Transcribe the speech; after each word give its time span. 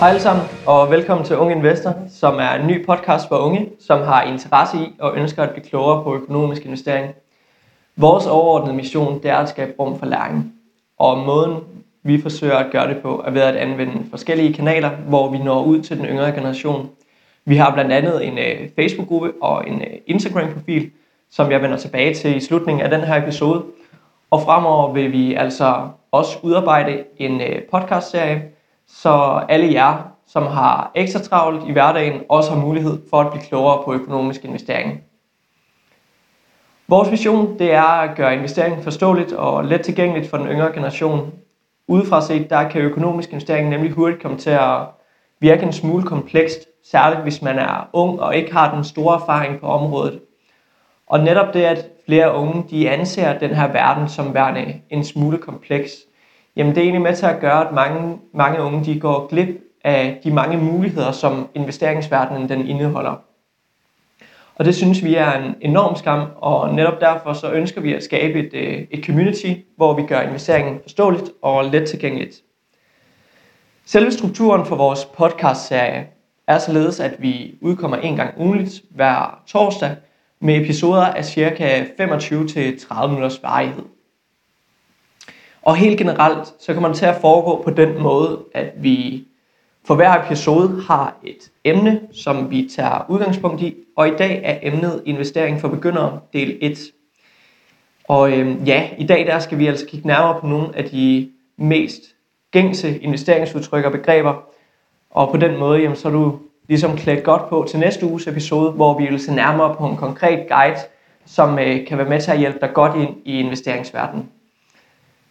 Hej 0.00 0.08
alle 0.08 0.20
sammen, 0.20 0.44
og 0.66 0.90
velkommen 0.90 1.26
til 1.26 1.36
Unge 1.36 1.54
Investor, 1.54 1.94
som 2.08 2.34
er 2.38 2.50
en 2.50 2.66
ny 2.66 2.86
podcast 2.86 3.28
for 3.28 3.36
unge, 3.36 3.68
som 3.80 4.02
har 4.02 4.22
interesse 4.22 4.76
i 4.78 4.92
og 4.98 5.16
ønsker 5.16 5.42
at 5.42 5.50
blive 5.50 5.64
klogere 5.64 6.04
på 6.04 6.14
økonomisk 6.14 6.64
investering. 6.64 7.14
Vores 7.96 8.26
overordnede 8.26 8.76
mission 8.76 9.22
det 9.22 9.30
er 9.30 9.36
at 9.36 9.48
skabe 9.48 9.72
rum 9.78 9.98
for 9.98 10.06
læring, 10.06 10.52
og 10.98 11.18
måden 11.18 11.56
vi 12.02 12.22
forsøger 12.22 12.56
at 12.56 12.72
gøre 12.72 12.88
det 12.88 13.02
på 13.02 13.22
er 13.26 13.30
ved 13.30 13.40
at 13.40 13.56
anvende 13.56 14.04
forskellige 14.10 14.54
kanaler, 14.54 14.90
hvor 14.90 15.30
vi 15.30 15.38
når 15.38 15.64
ud 15.64 15.80
til 15.80 15.98
den 15.98 16.06
yngre 16.06 16.32
generation. 16.32 16.90
Vi 17.44 17.56
har 17.56 17.74
blandt 17.74 17.92
andet 17.92 18.26
en 18.26 18.38
øh, 18.38 18.68
Facebook-gruppe 18.76 19.32
og 19.42 19.68
en 19.68 19.80
øh, 19.80 19.98
Instagram-profil, 20.06 20.90
som 21.30 21.50
jeg 21.50 21.62
vender 21.62 21.76
tilbage 21.76 22.14
til 22.14 22.36
i 22.36 22.40
slutningen 22.40 22.84
af 22.84 22.90
den 22.90 23.00
her 23.00 23.22
episode. 23.22 23.64
Og 24.30 24.42
fremover 24.42 24.92
vil 24.92 25.12
vi 25.12 25.34
altså 25.34 25.88
også 26.12 26.38
udarbejde 26.42 27.04
en 27.18 27.40
øh, 27.40 27.62
podcast-serie, 27.72 28.42
så 28.92 29.42
alle 29.48 29.72
jer, 29.72 30.12
som 30.26 30.46
har 30.46 30.90
ekstra 30.94 31.20
travlt 31.20 31.68
i 31.68 31.72
hverdagen, 31.72 32.22
også 32.28 32.50
har 32.50 32.60
mulighed 32.60 32.98
for 33.10 33.20
at 33.20 33.30
blive 33.30 33.44
klogere 33.44 33.82
på 33.84 33.94
økonomisk 33.94 34.44
investering. 34.44 35.00
Vores 36.88 37.10
vision 37.10 37.58
det 37.58 37.72
er 37.72 37.82
at 37.82 38.16
gøre 38.16 38.34
investeringen 38.34 38.82
forståeligt 38.82 39.32
og 39.32 39.64
let 39.64 39.80
tilgængeligt 39.80 40.30
for 40.30 40.36
den 40.36 40.46
yngre 40.46 40.72
generation. 40.72 41.32
Udefra 41.88 42.20
set, 42.20 42.50
der 42.50 42.68
kan 42.68 42.80
økonomisk 42.82 43.30
investering 43.30 43.68
nemlig 43.68 43.92
hurtigt 43.92 44.22
komme 44.22 44.38
til 44.38 44.50
at 44.50 44.78
virke 45.40 45.62
en 45.62 45.72
smule 45.72 46.02
komplekst, 46.02 46.58
særligt 46.90 47.22
hvis 47.22 47.42
man 47.42 47.58
er 47.58 47.88
ung 47.92 48.20
og 48.20 48.36
ikke 48.36 48.52
har 48.52 48.74
den 48.74 48.84
store 48.84 49.14
erfaring 49.14 49.60
på 49.60 49.66
området. 49.66 50.20
Og 51.06 51.20
netop 51.20 51.54
det, 51.54 51.62
at 51.62 51.86
flere 52.06 52.34
unge 52.34 52.64
de 52.70 52.90
anser 52.90 53.38
den 53.38 53.50
her 53.50 53.72
verden 53.72 54.08
som 54.08 54.34
værende 54.34 54.80
en 54.90 55.04
smule 55.04 55.38
kompleks, 55.38 55.90
jamen 56.60 56.74
det 56.74 56.80
er 56.80 56.84
egentlig 56.84 57.02
med 57.02 57.16
til 57.16 57.26
at 57.26 57.40
gøre, 57.40 57.68
at 57.68 57.74
mange, 57.74 58.18
mange 58.34 58.62
unge 58.62 58.84
de 58.84 59.00
går 59.00 59.26
glip 59.26 59.48
af 59.84 60.20
de 60.24 60.30
mange 60.30 60.56
muligheder, 60.58 61.12
som 61.12 61.48
investeringsverdenen 61.54 62.48
den 62.48 62.66
indeholder. 62.66 63.14
Og 64.54 64.64
det 64.64 64.74
synes 64.74 65.04
vi 65.04 65.14
er 65.14 65.32
en 65.32 65.54
enorm 65.60 65.96
skam, 65.96 66.28
og 66.36 66.74
netop 66.74 67.00
derfor 67.00 67.32
så 67.32 67.52
ønsker 67.52 67.80
vi 67.80 67.94
at 67.94 68.02
skabe 68.02 68.38
et, 68.38 68.54
øh, 68.54 68.86
et 68.90 69.04
community, 69.04 69.52
hvor 69.76 69.94
vi 69.94 70.02
gør 70.02 70.20
investeringen 70.20 70.80
forståeligt 70.82 71.30
og 71.42 71.64
let 71.64 71.88
tilgængeligt. 71.88 72.42
Selve 73.84 74.12
strukturen 74.12 74.66
for 74.66 74.76
vores 74.76 75.04
podcast-serie 75.04 76.06
er 76.46 76.58
således, 76.58 77.00
at 77.00 77.14
vi 77.18 77.54
udkommer 77.60 77.96
en 77.96 78.16
gang 78.16 78.34
ugenligt 78.40 78.82
hver 78.90 79.42
torsdag 79.46 79.96
med 80.40 80.60
episoder 80.60 81.04
af 81.04 81.24
cirka 81.24 81.84
25-30 81.84 83.06
minutters 83.06 83.42
varighed. 83.42 83.84
Og 85.62 85.76
helt 85.76 85.98
generelt, 85.98 86.54
så 86.58 86.72
kommer 86.72 86.88
det 86.88 86.98
til 86.98 87.06
at 87.06 87.16
foregå 87.20 87.62
på 87.62 87.70
den 87.70 88.02
måde, 88.02 88.38
at 88.54 88.72
vi 88.76 89.24
for 89.84 89.94
hver 89.94 90.24
episode 90.24 90.82
har 90.82 91.16
et 91.24 91.50
emne, 91.64 92.00
som 92.12 92.50
vi 92.50 92.70
tager 92.76 93.06
udgangspunkt 93.08 93.62
i, 93.62 93.74
og 93.96 94.08
i 94.08 94.16
dag 94.18 94.40
er 94.44 94.58
emnet 94.62 95.02
investering 95.06 95.60
for 95.60 95.68
begyndere 95.68 96.20
del 96.32 96.58
1. 96.60 96.78
Og 98.08 98.38
øhm, 98.38 98.64
ja, 98.64 98.88
i 98.98 99.06
dag 99.06 99.26
der 99.26 99.38
skal 99.38 99.58
vi 99.58 99.66
altså 99.66 99.86
kigge 99.86 100.06
nærmere 100.06 100.40
på 100.40 100.46
nogle 100.46 100.68
af 100.76 100.84
de 100.84 101.30
mest 101.56 102.00
gængse 102.50 102.98
investeringsudtryk 102.98 103.84
og 103.84 103.92
begreber, 103.92 104.34
og 105.10 105.30
på 105.30 105.36
den 105.36 105.58
måde, 105.58 105.80
jamen, 105.80 105.96
så 105.96 106.08
er 106.08 106.12
du 106.12 106.38
ligesom 106.68 106.96
klædt 106.96 107.24
godt 107.24 107.48
på 107.48 107.66
til 107.68 107.78
næste 107.78 108.06
uges 108.06 108.26
episode, 108.26 108.72
hvor 108.72 108.98
vi 108.98 109.06
vil 109.06 109.20
se 109.20 109.34
nærmere 109.34 109.74
på 109.74 109.86
en 109.86 109.96
konkret 109.96 110.48
guide, 110.48 110.78
som 111.26 111.58
øh, 111.58 111.86
kan 111.86 111.98
være 111.98 112.08
med 112.08 112.20
til 112.20 112.30
at 112.30 112.38
hjælpe 112.38 112.58
dig 112.60 112.70
godt 112.74 112.96
ind 112.96 113.16
i 113.24 113.38
investeringsverdenen. 113.38 114.28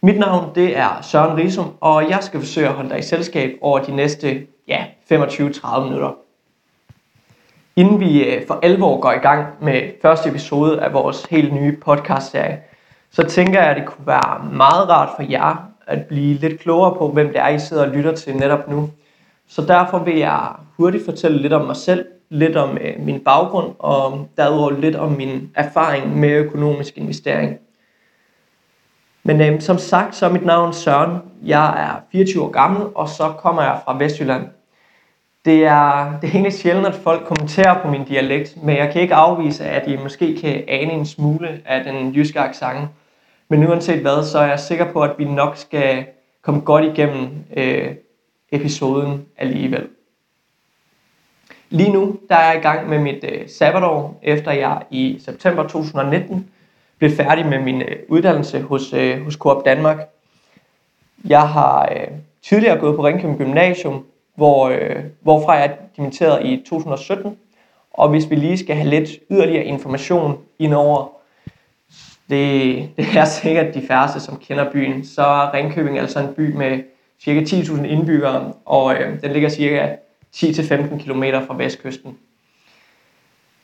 Mit 0.02 0.18
navn 0.18 0.54
det 0.54 0.76
er 0.76 1.02
Søren 1.02 1.36
Risum, 1.36 1.72
og 1.80 2.10
jeg 2.10 2.18
skal 2.20 2.40
forsøge 2.40 2.68
at 2.68 2.74
holde 2.74 2.90
dig 2.90 2.98
i 2.98 3.02
selskab 3.02 3.58
over 3.60 3.78
de 3.78 3.96
næste 3.96 4.46
ja, 4.68 4.84
25-30 5.12 5.80
minutter. 5.80 6.14
Inden 7.76 8.00
vi 8.00 8.24
øh, 8.24 8.46
for 8.46 8.58
alvor 8.62 9.00
går 9.00 9.12
i 9.12 9.18
gang 9.18 9.46
med 9.60 9.82
første 10.02 10.28
episode 10.28 10.80
af 10.82 10.92
vores 10.92 11.24
helt 11.24 11.54
nye 11.54 11.76
podcast-serie, 11.76 12.60
så 13.10 13.22
tænker 13.22 13.60
jeg, 13.60 13.70
at 13.70 13.76
det 13.76 13.86
kunne 13.86 14.06
være 14.06 14.50
meget 14.52 14.88
rart 14.88 15.08
for 15.16 15.22
jer 15.22 15.70
at 15.86 16.06
blive 16.06 16.34
lidt 16.34 16.60
klogere 16.60 16.94
på, 16.94 17.08
hvem 17.08 17.26
det 17.28 17.38
er, 17.38 17.48
I 17.48 17.58
sidder 17.58 17.86
og 17.86 17.90
lytter 17.90 18.14
til 18.14 18.36
netop 18.36 18.70
nu. 18.70 18.90
Så 19.48 19.62
derfor 19.62 19.98
vil 19.98 20.16
jeg 20.16 20.48
hurtigt 20.76 21.04
fortælle 21.04 21.38
lidt 21.38 21.52
om 21.52 21.66
mig 21.66 21.76
selv, 21.76 22.06
lidt 22.30 22.56
om 22.56 22.78
øh, 22.80 23.00
min 23.00 23.20
baggrund 23.20 23.74
og 23.78 24.28
derudover 24.36 24.70
lidt 24.70 24.96
om 24.96 25.12
min 25.12 25.50
erfaring 25.54 26.18
med 26.18 26.30
økonomisk 26.30 26.98
investering. 26.98 27.58
Men 29.30 29.40
øh, 29.40 29.60
som 29.60 29.78
sagt, 29.78 30.16
så 30.16 30.26
er 30.26 30.30
mit 30.30 30.44
navn 30.44 30.72
Søren. 30.72 31.18
Jeg 31.44 31.84
er 31.86 32.00
24 32.12 32.42
år 32.42 32.50
gammel, 32.50 32.86
og 32.94 33.08
så 33.08 33.32
kommer 33.38 33.62
jeg 33.62 33.80
fra 33.84 33.96
Vestjylland. 33.98 34.48
Det 35.44 35.64
er, 35.64 36.18
det 36.20 36.28
er 36.28 36.32
egentlig 36.32 36.52
sjældent, 36.52 36.86
at 36.86 36.94
folk 36.94 37.26
kommenterer 37.26 37.82
på 37.82 37.88
min 37.88 38.04
dialekt, 38.04 38.62
men 38.62 38.76
jeg 38.76 38.92
kan 38.92 39.02
ikke 39.02 39.14
afvise, 39.14 39.64
at 39.64 39.88
I 39.88 39.96
måske 39.96 40.36
kan 40.40 40.64
ane 40.68 40.92
en 40.92 41.06
smule 41.06 41.60
af 41.64 41.84
den 41.84 42.12
jyske 42.14 42.40
accent. 42.40 42.88
Men 43.48 43.68
uanset 43.68 44.00
hvad, 44.00 44.24
så 44.24 44.38
er 44.38 44.46
jeg 44.46 44.60
sikker 44.60 44.92
på, 44.92 45.02
at 45.02 45.12
vi 45.18 45.24
nok 45.24 45.56
skal 45.56 46.04
komme 46.42 46.60
godt 46.60 46.84
igennem 46.84 47.28
øh, 47.56 47.94
episoden 48.52 49.26
alligevel. 49.38 49.88
Lige 51.70 51.92
nu 51.92 52.18
der 52.28 52.36
er 52.36 52.52
jeg 52.52 52.60
i 52.60 52.62
gang 52.62 52.88
med 52.88 52.98
mit 52.98 53.24
øh, 53.24 53.48
sabbatår, 53.48 54.20
efter 54.22 54.52
jeg 54.52 54.82
i 54.90 55.20
september 55.24 55.62
2019 55.62 56.50
blev 57.00 57.10
færdig 57.10 57.46
med 57.46 57.58
min 57.58 57.82
øh, 57.82 57.96
uddannelse 58.08 58.60
hos, 58.60 58.92
øh, 58.92 59.24
hos 59.24 59.34
Coop 59.34 59.64
Danmark. 59.64 60.08
Jeg 61.24 61.48
har 61.48 61.88
øh, 61.92 62.08
tidligere 62.42 62.78
gået 62.78 62.96
på 62.96 63.04
Ringkøbing 63.04 63.38
Gymnasium, 63.38 64.04
hvor, 64.34 64.68
øh, 64.68 64.96
hvorfra 65.20 65.52
jeg 65.52 65.76
dimitterede 65.96 66.48
i 66.48 66.64
2017. 66.68 67.36
Og 67.90 68.08
hvis 68.08 68.30
vi 68.30 68.34
lige 68.36 68.58
skal 68.58 68.76
have 68.76 68.88
lidt 68.88 69.10
yderligere 69.30 69.64
information 69.64 70.38
indover, 70.58 71.08
det, 72.30 72.88
det 72.96 73.16
er 73.16 73.24
sikkert 73.24 73.74
de 73.74 73.86
færreste, 73.86 74.20
som 74.20 74.36
kender 74.36 74.72
byen, 74.72 75.04
så 75.04 75.22
er 75.22 75.54
Ringkøbing 75.54 75.98
altså 75.98 76.20
en 76.20 76.34
by 76.34 76.52
med 76.54 76.78
ca. 77.24 77.40
10.000 77.40 77.84
indbyggere, 77.84 78.52
og 78.64 78.94
øh, 78.94 79.22
den 79.22 79.32
ligger 79.32 79.48
ca. 79.48 79.96
10-15 80.36 81.04
km 81.04 81.22
fra 81.46 81.56
vestkysten. 81.56 82.18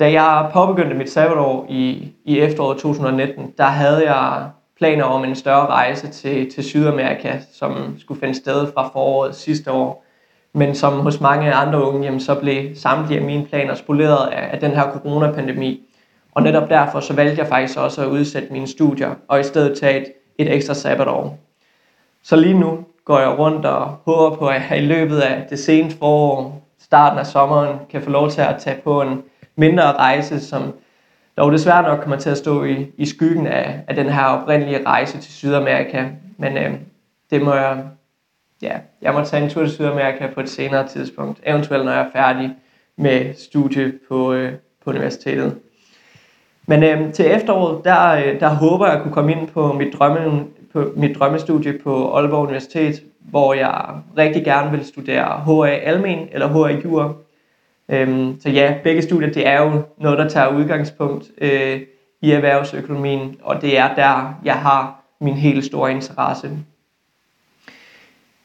Da 0.01 0.12
jeg 0.12 0.51
påbegyndte 0.53 0.95
mit 0.95 1.11
sabbatår 1.11 1.67
i, 1.69 2.12
i 2.25 2.39
efteråret 2.39 2.79
2019, 2.79 3.55
der 3.59 3.65
havde 3.65 4.12
jeg 4.12 4.51
planer 4.79 5.05
om 5.05 5.25
en 5.25 5.34
større 5.34 5.67
rejse 5.67 6.09
til, 6.09 6.51
til 6.51 6.65
Sydamerika, 6.65 7.39
som 7.53 7.97
skulle 7.99 8.21
finde 8.21 8.34
sted 8.34 8.73
fra 8.75 8.91
foråret 8.93 9.34
sidste 9.34 9.73
år. 9.73 10.05
Men 10.53 10.75
som 10.75 10.93
hos 10.93 11.21
mange 11.21 11.53
andre 11.53 11.83
unge, 11.89 12.05
jamen, 12.05 12.21
så 12.21 12.34
blev 12.34 12.77
samtlige 12.77 13.21
af 13.21 13.27
mine 13.27 13.47
planer 13.47 13.75
spoleret 13.75 14.29
af, 14.29 14.49
af 14.53 14.61
den 14.61 14.71
her 14.71 14.93
coronapandemi. 14.93 15.81
Og 16.34 16.43
netop 16.43 16.71
derfor 16.71 17.01
så 17.01 17.15
valgte 17.15 17.39
jeg 17.39 17.49
faktisk 17.49 17.78
også 17.78 18.03
at 18.03 18.09
udsætte 18.09 18.53
mine 18.53 18.67
studier, 18.67 19.15
og 19.28 19.41
i 19.41 19.43
stedet 19.43 19.78
tage 19.78 20.01
et, 20.01 20.13
et 20.39 20.55
ekstra 20.55 20.75
sabbatår. 20.75 21.39
Så 22.23 22.37
lige 22.37 22.59
nu 22.59 22.78
går 23.05 23.19
jeg 23.19 23.39
rundt 23.39 23.67
og 23.67 23.87
håber 23.87 24.37
på, 24.37 24.47
at 24.47 24.63
jeg 24.71 24.78
i 24.78 24.87
løbet 24.87 25.21
af 25.21 25.47
det 25.51 25.59
seneste 25.59 25.99
forår, 25.99 26.63
starten 26.81 27.19
af 27.19 27.27
sommeren, 27.27 27.77
kan 27.91 28.03
få 28.03 28.11
lov 28.11 28.31
til 28.31 28.41
at 28.41 28.57
tage 28.59 28.81
på 28.84 29.03
en, 29.03 29.23
mindre 29.56 29.93
rejse, 29.93 30.41
som 30.41 30.75
dog 31.37 31.53
desværre 31.53 31.83
nok 31.83 32.00
kommer 32.00 32.17
til 32.17 32.31
at 32.31 32.39
stå 32.39 32.65
i, 32.65 32.87
i 32.97 33.06
skyggen 33.06 33.47
af, 33.47 33.84
af 33.89 33.94
den 33.94 34.09
her 34.09 34.25
oprindelige 34.25 34.87
rejse 34.87 35.19
til 35.21 35.33
Sydamerika. 35.33 36.05
Men 36.37 36.56
øh, 36.56 36.75
det 37.31 37.43
må 37.43 37.55
jeg, 37.55 37.84
ja, 38.62 38.78
jeg 39.03 39.15
må 39.15 39.25
tage 39.25 39.45
en 39.45 39.50
tur 39.50 39.62
til 39.62 39.72
Sydamerika 39.72 40.27
på 40.34 40.41
et 40.41 40.49
senere 40.49 40.89
tidspunkt, 40.89 41.41
eventuelt 41.47 41.84
når 41.84 41.93
jeg 41.93 42.00
er 42.00 42.11
færdig 42.12 42.55
med 42.97 43.34
studie 43.34 43.93
på, 44.09 44.33
øh, 44.33 44.53
på 44.84 44.91
universitetet. 44.91 45.59
Men 46.66 46.83
øh, 46.83 47.12
til 47.12 47.27
efteråret, 47.27 47.84
der, 47.84 48.10
øh, 48.10 48.41
der 48.41 48.48
håber 48.48 48.86
jeg 48.86 48.97
at 48.97 49.03
kunne 49.03 49.15
komme 49.15 49.33
ind 49.33 49.48
på 49.48 49.72
mit, 49.72 49.95
drømme, 49.95 50.45
på 50.72 50.92
mit 50.97 51.16
drømmestudie 51.19 51.78
på 51.84 52.16
Aalborg 52.16 52.42
Universitet, 52.42 53.03
hvor 53.21 53.54
jeg 53.54 53.84
rigtig 54.19 54.45
gerne 54.45 54.71
vil 54.71 54.86
studere 54.86 55.25
HA 55.25 55.71
Almen 55.71 56.28
eller 56.33 56.48
HA 56.48 56.80
Jur 56.84 57.16
Øhm, 57.88 58.41
så 58.41 58.50
ja, 58.50 58.74
begge 58.83 59.03
studier, 59.03 59.33
det 59.33 59.47
er 59.47 59.62
jo 59.62 59.83
noget, 59.98 60.18
der 60.18 60.28
tager 60.28 60.48
udgangspunkt 60.48 61.24
øh, 61.38 61.80
i 62.22 62.30
erhvervsøkonomien, 62.30 63.36
og 63.42 63.62
det 63.62 63.78
er 63.78 63.94
der, 63.94 64.41
jeg 64.44 64.54
har 64.54 65.03
min 65.21 65.34
helt 65.34 65.65
store 65.65 65.91
interesse. 65.91 66.50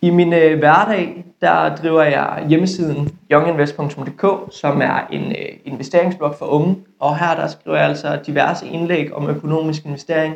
I 0.01 0.09
min 0.09 0.33
øh, 0.33 0.59
hverdag, 0.59 1.25
der 1.41 1.75
driver 1.75 2.03
jeg 2.03 2.45
hjemmesiden 2.49 3.17
younginvest.dk, 3.31 4.25
som 4.51 4.81
er 4.81 5.07
en 5.11 5.31
øh, 5.31 5.57
investeringsblog 5.65 6.35
for 6.35 6.45
unge, 6.45 6.75
og 6.99 7.19
her 7.19 7.35
der 7.35 7.47
skriver 7.47 7.77
jeg 7.77 7.85
altså 7.85 8.19
diverse 8.25 8.67
indlæg 8.67 9.13
om 9.13 9.29
økonomisk 9.29 9.85
investering. 9.85 10.35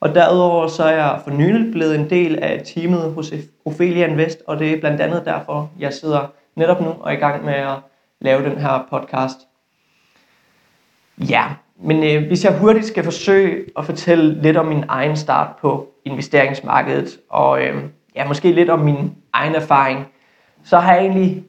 Og 0.00 0.14
derudover 0.14 0.66
så 0.66 0.84
er 0.84 0.96
jeg 0.96 1.20
for 1.24 1.30
nylig 1.30 1.72
blevet 1.72 1.94
en 1.94 2.10
del 2.10 2.38
af 2.38 2.62
teamet 2.64 3.12
hos 3.12 3.32
Ophelia 3.64 4.06
Invest, 4.06 4.42
og 4.46 4.58
det 4.58 4.72
er 4.72 4.80
blandt 4.80 5.00
andet 5.00 5.24
derfor, 5.24 5.70
jeg 5.78 5.92
sidder 5.92 6.32
netop 6.56 6.80
nu 6.80 6.88
og 7.00 7.12
er 7.12 7.16
i 7.16 7.20
gang 7.20 7.44
med 7.44 7.54
at 7.54 7.76
lave 8.20 8.50
den 8.50 8.58
her 8.58 8.86
podcast. 8.90 9.38
Ja, 11.18 11.44
men 11.82 12.04
øh, 12.04 12.26
hvis 12.26 12.44
jeg 12.44 12.58
hurtigt 12.58 12.86
skal 12.86 13.04
forsøge 13.04 13.64
at 13.78 13.84
fortælle 13.84 14.42
lidt 14.42 14.56
om 14.56 14.66
min 14.66 14.84
egen 14.88 15.16
start 15.16 15.56
på 15.60 15.88
investeringsmarkedet, 16.04 17.18
og 17.30 17.62
øh, 17.62 17.82
ja, 18.16 18.28
måske 18.28 18.52
lidt 18.52 18.70
om 18.70 18.78
min 18.78 19.14
egen 19.32 19.54
erfaring, 19.54 20.06
så 20.64 20.78
har 20.78 20.94
jeg 20.94 21.02
egentlig, 21.02 21.44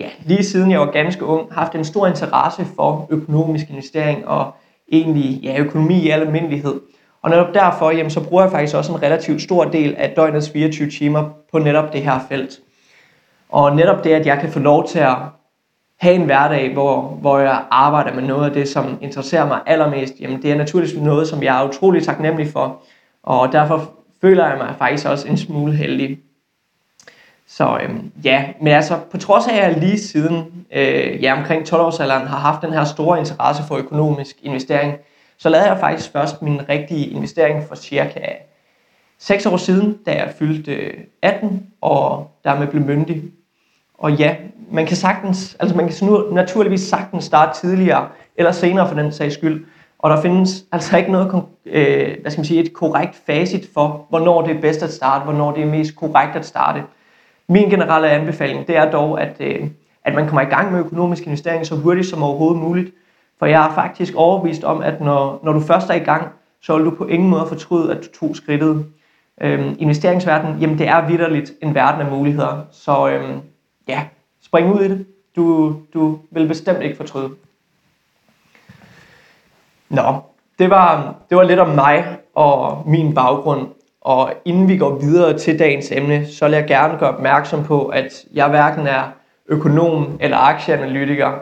ja, 0.00 0.08
lige 0.24 0.44
siden 0.44 0.70
jeg 0.70 0.80
var 0.80 0.90
ganske 0.90 1.24
ung, 1.24 1.54
haft 1.54 1.74
en 1.74 1.84
stor 1.84 2.06
interesse 2.06 2.66
for 2.76 3.06
økonomisk 3.10 3.70
investering 3.70 4.28
og 4.28 4.54
egentlig 4.92 5.40
ja, 5.42 5.60
økonomi 5.60 5.94
i 5.94 6.08
al 6.08 6.20
almindelighed. 6.20 6.80
Og 7.22 7.30
netop 7.30 7.54
derfor, 7.54 7.90
jamen, 7.90 8.10
så 8.10 8.28
bruger 8.28 8.42
jeg 8.42 8.50
faktisk 8.50 8.76
også 8.76 8.92
en 8.92 9.02
relativt 9.02 9.42
stor 9.42 9.64
del 9.64 9.94
af 9.94 10.12
døgnets 10.16 10.50
24 10.50 10.90
timer 10.90 11.30
på 11.52 11.58
netop 11.58 11.92
det 11.92 12.02
her 12.02 12.20
felt. 12.28 12.60
Og 13.48 13.76
netop 13.76 14.04
det, 14.04 14.10
at 14.10 14.26
jeg 14.26 14.38
kan 14.40 14.52
få 14.52 14.58
lov 14.58 14.88
til 14.88 14.98
at 14.98 15.16
have 16.02 16.14
en 16.14 16.24
hverdag, 16.24 16.72
hvor, 16.72 17.00
hvor 17.00 17.38
jeg 17.38 17.64
arbejder 17.70 18.14
med 18.14 18.22
noget 18.22 18.46
af 18.46 18.52
det, 18.52 18.68
som 18.68 18.98
interesserer 19.00 19.46
mig 19.46 19.60
allermest, 19.66 20.14
jamen 20.20 20.42
det 20.42 20.50
er 20.50 20.56
naturligvis 20.56 20.96
noget, 20.96 21.28
som 21.28 21.42
jeg 21.42 21.60
er 21.62 21.68
utrolig 21.68 22.02
taknemmelig 22.02 22.52
for. 22.52 22.82
Og 23.22 23.52
derfor 23.52 23.90
føler 24.20 24.48
jeg 24.48 24.58
mig 24.58 24.74
faktisk 24.78 25.06
også 25.06 25.28
en 25.28 25.38
smule 25.38 25.72
heldig. 25.72 26.18
Så 27.46 27.78
øhm, 27.82 28.12
ja, 28.24 28.44
men 28.60 28.72
altså 28.72 28.98
på 29.10 29.18
trods 29.18 29.46
af, 29.46 29.56
at 29.56 29.62
jeg 29.62 29.80
lige 29.80 29.98
siden 29.98 30.66
øh, 30.72 31.22
ja, 31.22 31.38
omkring 31.38 31.62
12-årsalderen 31.68 32.26
har 32.26 32.38
haft 32.38 32.62
den 32.62 32.72
her 32.72 32.84
store 32.84 33.18
interesse 33.18 33.62
for 33.68 33.76
økonomisk 33.76 34.36
investering, 34.42 34.94
så 35.38 35.48
lavede 35.48 35.68
jeg 35.68 35.80
faktisk 35.80 36.12
først 36.12 36.42
min 36.42 36.68
rigtige 36.68 37.06
investering 37.06 37.68
for 37.68 37.74
cirka 37.74 38.20
6 39.18 39.46
år 39.46 39.56
siden, 39.56 39.98
da 40.06 40.12
jeg 40.12 40.32
fyldte 40.38 40.72
øh, 40.72 40.94
18 41.22 41.66
og 41.80 42.30
dermed 42.44 42.66
blev 42.66 42.82
myndig. 42.82 43.22
Og 43.94 44.12
ja, 44.12 44.36
man 44.72 44.86
kan 44.86 44.96
sagtens, 44.96 45.56
altså 45.60 45.76
man 45.76 45.88
kan 45.88 46.34
naturligvis 46.34 46.80
sagtens 46.80 47.24
starte 47.24 47.60
tidligere 47.60 48.08
eller 48.36 48.52
senere 48.52 48.88
for 48.88 48.94
den 48.94 49.12
sags 49.12 49.34
skyld. 49.34 49.64
Og 49.98 50.10
der 50.10 50.22
findes 50.22 50.64
altså 50.72 50.96
ikke 50.96 51.12
noget, 51.12 51.44
øh, 51.66 52.16
hvad 52.20 52.30
skal 52.30 52.40
man 52.40 52.44
sige, 52.44 52.60
et 52.64 52.72
korrekt 52.72 53.22
facit 53.26 53.68
for, 53.74 54.06
hvornår 54.08 54.42
det 54.42 54.56
er 54.56 54.60
bedst 54.60 54.82
at 54.82 54.92
starte, 54.92 55.24
hvornår 55.24 55.52
det 55.52 55.62
er 55.62 55.66
mest 55.66 55.96
korrekt 55.96 56.36
at 56.36 56.46
starte. 56.46 56.82
Min 57.48 57.70
generelle 57.70 58.10
anbefaling, 58.10 58.66
det 58.66 58.76
er 58.76 58.90
dog, 58.90 59.20
at, 59.20 59.36
øh, 59.40 59.68
at 60.04 60.14
man 60.14 60.26
kommer 60.26 60.40
i 60.40 60.50
gang 60.50 60.72
med 60.72 60.80
økonomisk 60.80 61.26
investering 61.26 61.66
så 61.66 61.76
hurtigt 61.76 62.06
som 62.06 62.22
overhovedet 62.22 62.62
muligt. 62.62 62.94
For 63.38 63.46
jeg 63.46 63.66
er 63.66 63.74
faktisk 63.74 64.14
overbevist 64.14 64.64
om, 64.64 64.82
at 64.82 65.00
når, 65.00 65.40
når 65.42 65.52
du 65.52 65.60
først 65.60 65.90
er 65.90 65.94
i 65.94 65.98
gang, 65.98 66.28
så 66.62 66.76
vil 66.76 66.84
du 66.84 66.90
på 66.90 67.06
ingen 67.06 67.30
måde 67.30 67.46
fortryde, 67.46 67.90
at 67.90 67.96
du 67.96 68.18
tog 68.18 68.36
skridtet. 68.36 68.86
Øhm, 69.40 69.76
investeringsverdenen, 69.78 70.60
jamen 70.60 70.78
det 70.78 70.88
er 70.88 71.06
vidderligt 71.08 71.52
en 71.62 71.74
verden 71.74 72.00
af 72.00 72.10
muligheder. 72.10 72.66
Så 72.70 73.08
øhm, 73.08 73.40
ja, 73.88 74.04
spring 74.52 74.74
ud 74.74 74.80
i 74.80 74.88
det. 74.88 75.06
Du, 75.36 75.76
du 75.94 76.18
vil 76.30 76.48
bestemt 76.48 76.82
ikke 76.82 76.96
fortryde. 76.96 77.30
Nå, 79.88 80.14
det 80.58 80.70
var, 80.70 81.14
det 81.30 81.36
var 81.36 81.42
lidt 81.42 81.60
om 81.60 81.68
mig 81.68 82.16
og 82.34 82.82
min 82.86 83.14
baggrund. 83.14 83.68
Og 84.00 84.32
inden 84.44 84.68
vi 84.68 84.76
går 84.76 84.94
videre 84.98 85.38
til 85.38 85.58
dagens 85.58 85.92
emne, 85.92 86.26
så 86.26 86.44
vil 86.44 86.54
jeg 86.54 86.66
gerne 86.66 86.98
gøre 86.98 87.10
opmærksom 87.10 87.64
på, 87.64 87.86
at 87.86 88.24
jeg 88.32 88.48
hverken 88.48 88.86
er 88.86 89.02
økonom 89.48 90.18
eller 90.20 90.36
aktieanalytiker. 90.36 91.32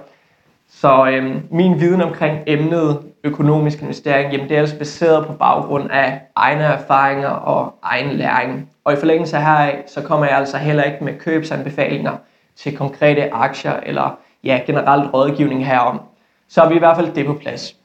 Så 0.68 1.10
øhm, 1.12 1.42
min 1.50 1.80
viden 1.80 2.00
omkring 2.00 2.38
emnet 2.46 2.98
økonomisk 3.24 3.82
investering, 3.82 4.32
jamen 4.32 4.48
det 4.48 4.56
er 4.56 4.60
altså 4.60 4.78
baseret 4.78 5.26
på 5.26 5.32
baggrund 5.32 5.90
af 5.90 6.20
egne 6.36 6.64
erfaringer 6.64 7.28
og 7.28 7.74
egen 7.82 8.10
læring. 8.10 8.70
Og 8.84 8.92
i 8.92 8.96
forlængelse 8.96 9.36
heraf, 9.36 9.82
så 9.86 10.02
kommer 10.02 10.26
jeg 10.26 10.36
altså 10.36 10.56
heller 10.56 10.82
ikke 10.82 11.04
med 11.04 11.18
købsanbefalinger 11.18 12.16
til 12.62 12.76
konkrete 12.76 13.34
aktier 13.34 13.72
eller 13.82 14.18
ja, 14.44 14.60
generelt 14.66 15.14
rådgivning 15.14 15.66
herom. 15.66 16.00
Så 16.48 16.62
er 16.62 16.68
vi 16.68 16.74
i 16.74 16.78
hvert 16.78 16.96
fald 16.96 17.14
det 17.14 17.26
på 17.26 17.34
plads. 17.34 17.76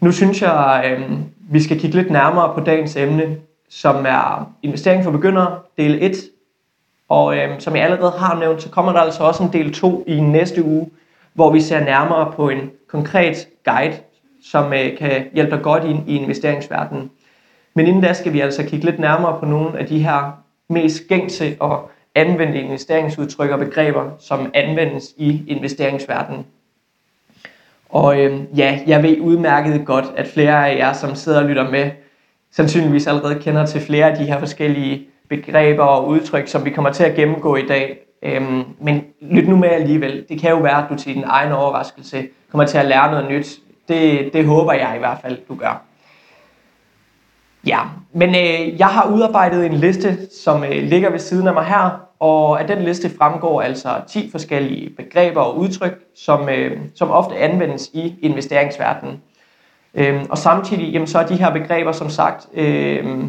Nu 0.00 0.12
synes 0.12 0.42
jeg, 0.42 0.84
øh, 0.86 1.10
vi 1.38 1.62
skal 1.62 1.80
kigge 1.80 1.96
lidt 1.96 2.10
nærmere 2.10 2.54
på 2.54 2.60
dagens 2.60 2.96
emne, 2.96 3.36
som 3.68 4.06
er 4.08 4.52
investering 4.62 5.04
for 5.04 5.10
begyndere, 5.10 5.58
del 5.78 5.98
1. 6.02 6.16
Og 7.08 7.36
øh, 7.36 7.60
som 7.60 7.76
jeg 7.76 7.84
allerede 7.84 8.12
har 8.18 8.38
nævnt, 8.38 8.62
så 8.62 8.70
kommer 8.70 8.92
der 8.92 9.00
altså 9.00 9.22
også 9.22 9.42
en 9.42 9.52
del 9.52 9.74
2 9.74 10.04
i 10.06 10.20
næste 10.20 10.64
uge, 10.64 10.90
hvor 11.34 11.52
vi 11.52 11.60
ser 11.60 11.84
nærmere 11.84 12.32
på 12.32 12.48
en 12.48 12.70
konkret 12.88 13.48
guide, 13.64 13.96
som 14.44 14.72
øh, 14.72 14.98
kan 14.98 15.26
hjælpe 15.34 15.56
dig 15.56 15.62
godt 15.62 15.84
ind 15.84 16.08
i 16.08 16.16
investeringsverdenen. 16.16 17.10
Men 17.74 17.86
inden 17.86 18.02
da 18.02 18.12
skal 18.12 18.32
vi 18.32 18.40
altså 18.40 18.62
kigge 18.62 18.84
lidt 18.84 18.98
nærmere 18.98 19.38
på 19.40 19.46
nogle 19.46 19.78
af 19.78 19.86
de 19.86 19.98
her 19.98 20.42
mest 20.68 21.02
gængse 21.08 21.56
og 21.60 21.90
anvendte 22.16 22.60
investeringsudtryk 22.60 23.50
og 23.50 23.58
begreber, 23.58 24.10
som 24.18 24.50
anvendes 24.54 25.14
i 25.16 25.42
investeringsverdenen. 25.46 26.46
Og 27.88 28.20
øh, 28.20 28.40
ja, 28.56 28.80
jeg 28.86 29.02
ved 29.02 29.20
udmærket 29.20 29.86
godt, 29.86 30.04
at 30.16 30.26
flere 30.26 30.70
af 30.70 30.76
jer, 30.76 30.92
som 30.92 31.14
sidder 31.14 31.42
og 31.42 31.48
lytter 31.48 31.70
med, 31.70 31.90
sandsynligvis 32.50 33.06
allerede 33.06 33.40
kender 33.40 33.66
til 33.66 33.80
flere 33.80 34.10
af 34.10 34.16
de 34.16 34.24
her 34.24 34.38
forskellige 34.38 35.06
begreber 35.28 35.84
og 35.84 36.08
udtryk, 36.08 36.48
som 36.48 36.64
vi 36.64 36.70
kommer 36.70 36.92
til 36.92 37.04
at 37.04 37.14
gennemgå 37.14 37.56
i 37.56 37.66
dag. 37.66 37.98
Øhm, 38.22 38.64
men 38.80 39.04
lyt 39.20 39.48
nu 39.48 39.56
med 39.56 39.68
alligevel. 39.68 40.24
Det 40.28 40.40
kan 40.40 40.50
jo 40.50 40.56
være, 40.58 40.84
at 40.84 40.90
du 40.90 40.96
til 40.96 41.14
din 41.14 41.24
egen 41.26 41.52
overraskelse 41.52 42.28
kommer 42.50 42.66
til 42.66 42.78
at 42.78 42.86
lære 42.86 43.10
noget 43.10 43.30
nyt. 43.30 43.58
Det, 43.88 44.32
det 44.32 44.44
håber 44.44 44.72
jeg 44.72 44.92
i 44.96 44.98
hvert 44.98 45.18
fald, 45.22 45.38
du 45.48 45.54
gør. 45.54 45.82
Ja, 47.66 47.80
men 48.12 48.28
øh, 48.28 48.78
jeg 48.78 48.86
har 48.86 49.10
udarbejdet 49.10 49.66
en 49.66 49.72
liste, 49.72 50.18
som 50.30 50.64
øh, 50.64 50.82
ligger 50.82 51.10
ved 51.10 51.18
siden 51.18 51.48
af 51.48 51.54
mig 51.54 51.64
her, 51.64 52.00
og 52.20 52.60
af 52.60 52.66
den 52.66 52.82
liste 52.82 53.10
fremgår 53.18 53.62
altså 53.62 53.88
10 54.08 54.30
forskellige 54.30 54.90
begreber 54.90 55.40
og 55.40 55.58
udtryk, 55.58 55.98
som, 56.16 56.48
øh, 56.48 56.78
som 56.94 57.10
ofte 57.10 57.36
anvendes 57.36 57.90
i 57.92 58.14
investeringsverdenen. 58.22 59.22
Øh, 59.94 60.24
og 60.30 60.38
samtidig 60.38 60.92
jamen, 60.92 61.06
så 61.06 61.18
er 61.18 61.26
de 61.26 61.36
her 61.36 61.52
begreber 61.52 61.92
som 61.92 62.10
sagt, 62.10 62.48
øh, 62.54 63.24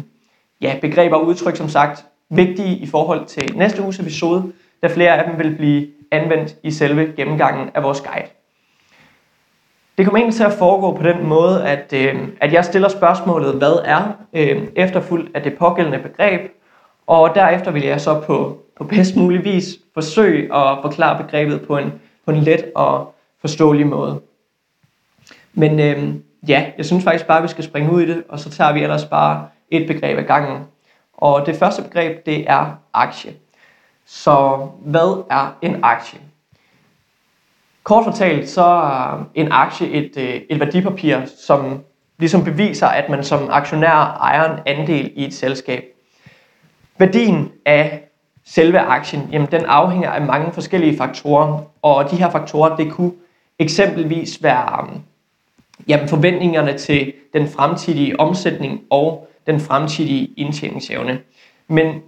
ja, 0.60 0.78
begreber 0.80 1.16
og 1.16 1.26
udtryk 1.26 1.56
som 1.56 1.68
sagt, 1.68 2.04
vigtige 2.30 2.76
i 2.76 2.86
forhold 2.86 3.26
til 3.26 3.56
næste 3.56 3.82
uges 3.82 3.98
episode, 3.98 4.52
da 4.82 4.86
flere 4.86 5.18
af 5.18 5.30
dem 5.30 5.38
vil 5.38 5.56
blive 5.56 5.86
anvendt 6.12 6.56
i 6.62 6.70
selve 6.70 7.12
gennemgangen 7.16 7.70
af 7.74 7.82
vores 7.82 8.00
guide. 8.00 8.37
Det 9.98 10.06
kommer 10.06 10.18
egentlig 10.18 10.36
til 10.36 10.44
at 10.44 10.52
foregå 10.52 10.96
på 10.96 11.02
den 11.02 11.26
måde, 11.26 11.64
at, 11.64 11.92
øh, 11.92 12.28
at 12.40 12.52
jeg 12.52 12.64
stiller 12.64 12.88
spørgsmålet, 12.88 13.54
hvad 13.54 13.82
er, 13.84 14.12
øh, 14.32 14.68
efterfulgt 14.76 15.36
af 15.36 15.42
det 15.42 15.58
pågældende 15.58 15.98
begreb, 15.98 16.40
og 17.06 17.34
derefter 17.34 17.70
vil 17.70 17.84
jeg 17.84 18.00
så 18.00 18.20
på, 18.20 18.58
på 18.76 18.84
bedst 18.84 19.16
mulig 19.16 19.44
vis 19.44 19.78
forsøge 19.94 20.54
at 20.56 20.78
forklare 20.82 21.24
begrebet 21.24 21.66
på 21.66 21.76
en, 21.78 21.92
på 22.24 22.30
en 22.30 22.36
let 22.36 22.64
og 22.74 23.14
forståelig 23.40 23.86
måde. 23.86 24.20
Men 25.52 25.80
øh, 25.80 26.14
ja, 26.48 26.66
jeg 26.76 26.84
synes 26.84 27.04
faktisk 27.04 27.26
bare, 27.26 27.38
at 27.38 27.42
vi 27.42 27.48
skal 27.48 27.64
springe 27.64 27.92
ud 27.92 28.02
i 28.02 28.08
det, 28.08 28.22
og 28.28 28.38
så 28.38 28.50
tager 28.50 28.72
vi 28.72 28.82
ellers 28.82 29.04
bare 29.04 29.48
et 29.70 29.86
begreb 29.86 30.18
ad 30.18 30.24
gangen. 30.24 30.62
Og 31.12 31.46
det 31.46 31.56
første 31.56 31.82
begreb, 31.82 32.26
det 32.26 32.50
er 32.50 32.66
aktie. 32.92 33.32
Så 34.06 34.66
hvad 34.84 35.24
er 35.30 35.56
en 35.62 35.80
aktie? 35.82 36.27
Kort 37.88 38.04
fortalt, 38.04 38.48
så 38.48 38.64
er 38.64 39.30
en 39.34 39.48
aktie 39.52 39.88
et, 39.90 40.16
øh, 40.16 40.40
et 40.50 40.60
værdipapir, 40.60 41.18
som 41.46 41.80
ligesom 42.18 42.44
beviser, 42.44 42.86
at 42.86 43.08
man 43.08 43.24
som 43.24 43.48
aktionær 43.50 44.18
ejer 44.20 44.54
en 44.54 44.60
andel 44.66 45.12
i 45.16 45.24
et 45.24 45.34
selskab. 45.34 45.84
Værdien 46.98 47.52
af 47.66 48.02
selve 48.46 48.78
aktien, 48.78 49.28
jamen 49.32 49.48
den 49.52 49.64
afhænger 49.64 50.10
af 50.10 50.22
mange 50.22 50.52
forskellige 50.52 50.96
faktorer, 50.96 51.62
og 51.82 52.10
de 52.10 52.16
her 52.16 52.30
faktorer, 52.30 52.76
det 52.76 52.92
kunne 52.92 53.12
eksempelvis 53.58 54.42
være 54.42 54.86
øh, 54.92 55.00
jamen, 55.88 56.08
forventningerne 56.08 56.78
til 56.78 57.12
den 57.32 57.48
fremtidige 57.48 58.20
omsætning 58.20 58.80
og 58.90 59.28
den 59.46 59.60
fremtidige 59.60 60.30
indtjeningsevne. 60.36 61.20
Men 61.68 62.02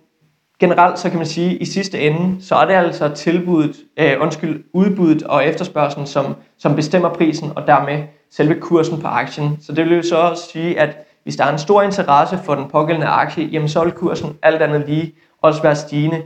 generelt 0.60 0.98
så 0.98 1.08
kan 1.08 1.18
man 1.18 1.26
sige, 1.26 1.54
at 1.54 1.60
i 1.60 1.64
sidste 1.64 2.00
ende, 2.00 2.42
så 2.44 2.54
er 2.54 2.64
det 2.64 2.74
altså 2.74 3.08
tilbuddet, 3.08 3.76
øh, 3.96 4.16
undskyld, 4.20 4.64
udbuddet 4.72 5.22
og 5.22 5.46
efterspørgselen, 5.46 6.06
som, 6.06 6.34
som 6.58 6.76
bestemmer 6.76 7.08
prisen 7.14 7.52
og 7.56 7.66
dermed 7.66 8.02
selve 8.30 8.60
kursen 8.60 9.00
på 9.00 9.06
aktien. 9.06 9.58
Så 9.62 9.72
det 9.72 9.84
vil 9.84 9.96
jo 9.96 10.02
så 10.02 10.16
også 10.16 10.50
sige, 10.52 10.80
at 10.80 10.96
hvis 11.22 11.36
der 11.36 11.44
er 11.44 11.52
en 11.52 11.58
stor 11.58 11.82
interesse 11.82 12.38
for 12.44 12.54
den 12.54 12.70
pågældende 12.70 13.06
aktie, 13.06 13.44
jamen 13.44 13.68
så 13.68 13.84
vil 13.84 13.92
kursen 13.92 14.38
alt 14.42 14.62
andet 14.62 14.88
lige 14.88 15.14
også 15.42 15.62
være 15.62 15.76
stigende. 15.76 16.22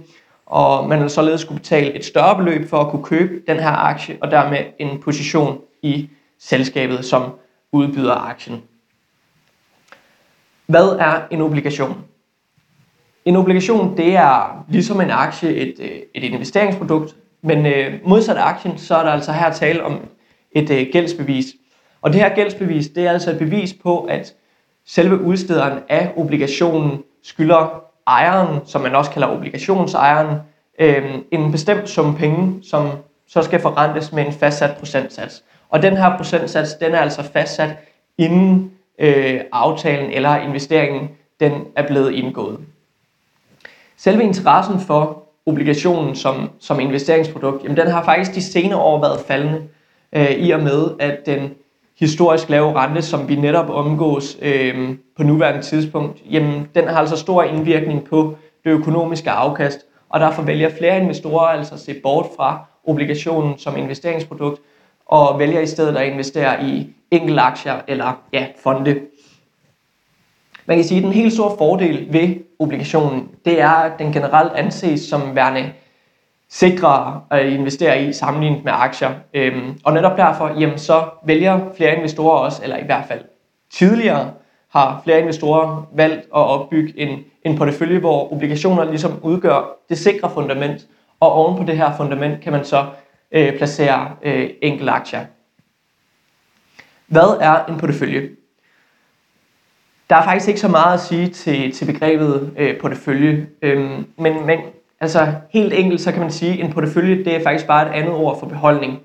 Og 0.47 0.89
man 0.89 1.01
vil 1.01 1.11
således 1.11 1.41
skulle 1.41 1.61
betale 1.61 1.93
et 1.93 2.05
større 2.05 2.37
beløb 2.37 2.71
for 2.71 2.81
at 2.81 2.91
kunne 2.91 3.05
købe 3.05 3.43
den 3.47 3.57
her 3.57 3.71
aktie, 3.71 4.19
og 4.21 4.31
dermed 4.31 4.59
en 4.79 5.01
position 5.01 5.59
i 5.83 6.11
selskabet, 6.41 7.05
som 7.05 7.33
udbyder 7.73 8.15
aktien. 8.15 8.63
Hvad 10.67 10.89
er 10.89 11.21
en 11.31 11.41
obligation? 11.41 12.05
En 13.25 13.37
obligation, 13.37 13.97
det 13.97 14.17
er 14.17 14.65
ligesom 14.69 15.01
en 15.01 15.11
aktie 15.11 15.51
et, 15.55 15.75
øh, 15.81 15.99
et 16.15 16.23
investeringsprodukt, 16.23 17.17
men 17.43 17.67
øh, 17.67 17.95
modsat 18.05 18.37
aktien, 18.37 18.79
så 18.79 18.95
er 18.95 19.03
der 19.03 19.11
altså 19.11 19.33
her 19.33 19.53
tale 19.53 19.85
om 19.85 20.01
et 20.53 20.71
øh, 20.71 20.87
gældsbevis. 20.93 21.47
Og 22.03 22.13
det 22.13 22.21
her 22.21 22.35
gældsbevis, 22.35 22.89
det 22.89 23.07
er 23.07 23.11
altså 23.11 23.31
et 23.31 23.39
bevis 23.39 23.75
på, 23.83 24.01
at 24.01 24.35
selve 24.87 25.21
udstederen 25.21 25.79
af 25.89 26.13
obligationen 26.17 27.03
skylder 27.23 27.83
ejeren, 28.07 28.61
som 28.65 28.81
man 28.81 28.95
også 28.95 29.11
kalder 29.11 29.29
obligationsejeren, 29.29 30.39
øh, 30.79 31.15
en 31.31 31.53
bestemt 31.53 31.89
sum 31.89 32.17
penge, 32.17 32.59
som 32.63 32.91
så 33.29 33.43
skal 33.43 33.61
forrentes 33.61 34.13
med 34.13 34.27
en 34.27 34.33
fastsat 34.33 34.77
procentsats. 34.77 35.45
Og 35.69 35.83
den 35.83 35.97
her 35.97 36.17
procentsats, 36.17 36.75
den 36.75 36.93
er 36.95 36.99
altså 36.99 37.23
fastsat 37.23 37.71
inden 38.19 38.73
øh, 38.99 39.41
aftalen 39.53 40.11
eller 40.11 40.37
investeringen, 40.37 41.11
den 41.41 41.53
er 41.77 41.87
blevet 41.87 42.13
indgået. 42.13 42.59
Selve 44.05 44.23
interessen 44.23 44.81
for 44.81 45.23
obligationen 45.47 46.17
som, 46.17 46.51
som 46.61 46.81
investeringsprodukt, 46.81 47.63
jamen 47.63 47.77
den 47.77 47.87
har 47.87 48.05
faktisk 48.05 48.35
de 48.35 48.43
senere 48.43 48.79
år 48.79 49.01
været 49.01 49.21
faldende, 49.27 49.63
øh, 50.13 50.31
i 50.31 50.51
og 50.51 50.61
med 50.61 50.85
at 51.01 51.27
den 51.27 51.51
historisk 51.99 52.49
lave 52.49 52.75
rente, 52.75 53.03
som 53.03 53.29
vi 53.29 53.37
netop 53.37 53.71
omgås 53.71 54.39
øh, 54.43 54.97
på 55.17 55.23
nuværende 55.23 55.63
tidspunkt, 55.63 56.23
jamen 56.31 56.69
den 56.75 56.89
har 56.89 56.99
altså 56.99 57.17
stor 57.17 57.43
indvirkning 57.43 58.05
på 58.05 58.37
det 58.65 58.71
økonomiske 58.71 59.31
afkast, 59.31 59.79
og 60.09 60.21
derfor 60.21 60.43
vælger 60.43 60.71
flere 60.79 61.01
investorer 61.01 61.47
altså 61.47 61.75
at 61.75 61.81
se 61.81 61.95
bort 62.03 62.27
fra 62.37 62.65
obligationen 62.85 63.59
som 63.59 63.77
investeringsprodukt, 63.77 64.61
og 65.07 65.39
vælger 65.39 65.61
i 65.61 65.67
stedet 65.67 65.97
at 65.97 66.13
investere 66.13 66.65
i 66.65 66.87
enkelte 67.11 67.41
aktier 67.41 67.75
eller 67.89 68.23
ja, 68.33 68.47
fonde. 68.63 69.01
Man 70.67 70.77
kan 70.77 70.85
sige, 70.85 70.99
at 70.99 71.05
den 71.05 71.13
helt 71.13 71.33
store 71.33 71.59
fordel 71.59 72.13
ved 72.13 72.37
obligationen, 72.59 73.29
det 73.45 73.61
er, 73.61 73.69
at 73.69 73.93
den 73.99 74.13
generelt 74.13 74.53
anses 74.53 75.01
som 75.01 75.37
værende 75.37 75.73
sikrere 76.49 77.21
at 77.31 77.47
investere 77.47 78.03
i 78.03 78.13
sammenlignet 78.13 78.65
med 78.65 78.73
aktier. 78.75 79.11
Øhm, 79.35 79.79
og 79.85 79.93
netop 79.93 80.17
derfor, 80.17 80.61
jamen, 80.61 80.79
så 80.79 81.05
vælger 81.25 81.61
flere 81.77 81.97
investorer 81.97 82.39
også, 82.39 82.63
eller 82.63 82.77
i 82.77 82.85
hvert 82.85 83.05
fald 83.09 83.25
tidligere, 83.71 84.31
har 84.69 85.01
flere 85.05 85.21
investorer 85.21 85.87
valgt 85.93 86.21
at 86.21 86.25
opbygge 86.33 87.01
en, 87.01 87.19
en 87.45 87.57
portefølje, 87.57 87.99
hvor 87.99 88.33
obligationer 88.33 88.85
ligesom 88.85 89.13
udgør 89.23 89.77
det 89.89 89.99
sikre 89.99 90.31
fundament, 90.31 90.87
og 91.21 91.33
oven 91.33 91.57
på 91.57 91.65
det 91.65 91.77
her 91.77 91.97
fundament 91.97 92.41
kan 92.41 92.53
man 92.53 92.65
så 92.65 92.87
øh, 93.33 93.57
placere 93.57 94.11
øh, 94.23 94.51
enkelte 94.63 94.93
aktier. 94.93 95.25
Hvad 97.07 97.39
er 97.41 97.65
en 97.65 97.79
portefølje? 97.79 98.29
Der 100.11 100.17
er 100.17 100.25
faktisk 100.25 100.49
ikke 100.49 100.61
så 100.61 100.69
meget 100.69 100.95
at 100.95 101.01
sige 101.01 101.29
til, 101.29 101.73
til 101.73 101.85
begrebet 101.85 102.53
øh, 102.59 102.81
portefølje, 102.81 103.47
øhm, 103.63 104.07
men, 104.19 104.47
men 104.47 104.59
altså 105.01 105.33
helt 105.51 105.73
enkelt 105.73 106.01
så 106.01 106.13
kan 106.13 106.21
man 106.21 106.31
sige, 106.31 106.53
at 106.53 106.61
en 106.61 106.73
portefølje 106.73 107.25
det 107.25 107.37
er 107.37 107.43
faktisk 107.43 107.67
bare 107.67 107.89
et 107.89 107.93
andet 107.93 108.15
ord 108.15 108.41
for 108.41 108.47
beholdning. 108.47 109.01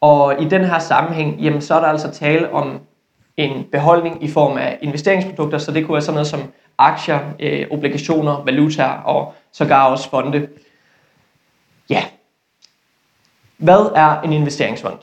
Og 0.00 0.42
i 0.42 0.48
den 0.48 0.64
her 0.64 0.78
sammenhæng, 0.78 1.40
jamen, 1.40 1.60
så 1.60 1.74
er 1.74 1.80
der 1.80 1.86
altså 1.86 2.10
tale 2.10 2.52
om 2.52 2.80
en 3.36 3.64
beholdning 3.72 4.24
i 4.24 4.30
form 4.30 4.56
af 4.56 4.78
investeringsprodukter, 4.82 5.58
så 5.58 5.72
det 5.72 5.86
kunne 5.86 5.92
være 5.92 6.02
sådan 6.02 6.14
noget 6.14 6.26
som 6.26 6.40
aktier, 6.78 7.20
øh, 7.40 7.66
obligationer, 7.70 8.44
valutaer 8.44 9.02
og 9.02 9.34
sågar 9.52 9.90
også 9.90 10.10
fonde. 10.10 10.48
Ja. 11.90 12.04
Hvad 13.56 13.92
er 13.94 14.20
en 14.20 14.32
investeringsfond? 14.32 14.98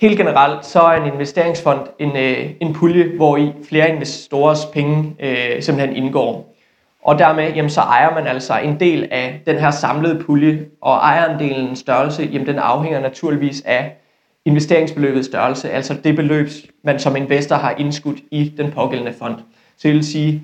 Helt 0.00 0.18
generelt 0.18 0.66
så 0.66 0.80
er 0.80 1.02
en 1.02 1.12
investeringsfond 1.12 1.80
en, 1.98 2.16
øh, 2.16 2.50
en 2.60 2.72
pulje, 2.74 3.16
hvor 3.16 3.36
i 3.36 3.52
flere 3.68 3.88
investorers 3.88 4.64
penge 4.66 5.16
øh, 5.20 5.62
simpelthen 5.62 5.96
indgår. 5.96 6.54
Og 7.02 7.18
dermed 7.18 7.52
jamen, 7.52 7.70
så 7.70 7.80
ejer 7.80 8.14
man 8.14 8.26
altså 8.26 8.58
en 8.58 8.80
del 8.80 9.08
af 9.10 9.40
den 9.46 9.58
her 9.58 9.70
samlede 9.70 10.24
pulje, 10.24 10.66
og 10.80 10.96
ejerandelens 10.96 11.78
størrelse, 11.78 12.28
jamen, 12.32 12.46
den 12.46 12.58
afhænger 12.58 13.00
naturligvis 13.00 13.62
af 13.64 13.96
investeringsbeløbets 14.44 15.26
størrelse, 15.28 15.70
altså 15.70 15.94
det 16.04 16.16
beløb, 16.16 16.48
man 16.84 16.98
som 16.98 17.16
investor 17.16 17.56
har 17.56 17.74
indskudt 17.78 18.18
i 18.30 18.52
den 18.56 18.72
pågældende 18.72 19.14
fond. 19.18 19.36
Så 19.76 19.88
det 19.88 19.94
vil 19.94 20.04
sige, 20.04 20.42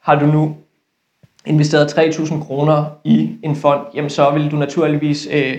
har 0.00 0.18
du 0.18 0.26
nu 0.26 0.56
investeret 1.46 1.98
3.000 1.98 2.44
kroner 2.44 2.84
i 3.04 3.30
en 3.42 3.56
fond, 3.56 3.80
jamen 3.94 4.10
så 4.10 4.30
vil 4.30 4.50
du 4.50 4.56
naturligvis 4.56 5.28
øh, 5.32 5.56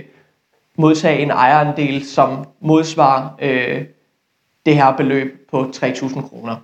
modtage 0.77 1.19
en 1.19 1.31
ejerandel, 1.31 2.05
som 2.05 2.45
modsvarer 2.61 3.29
øh, 3.41 3.81
det 4.65 4.75
her 4.75 4.95
beløb 4.97 5.47
på 5.51 5.61
3.000 5.61 6.29
kroner. 6.29 6.55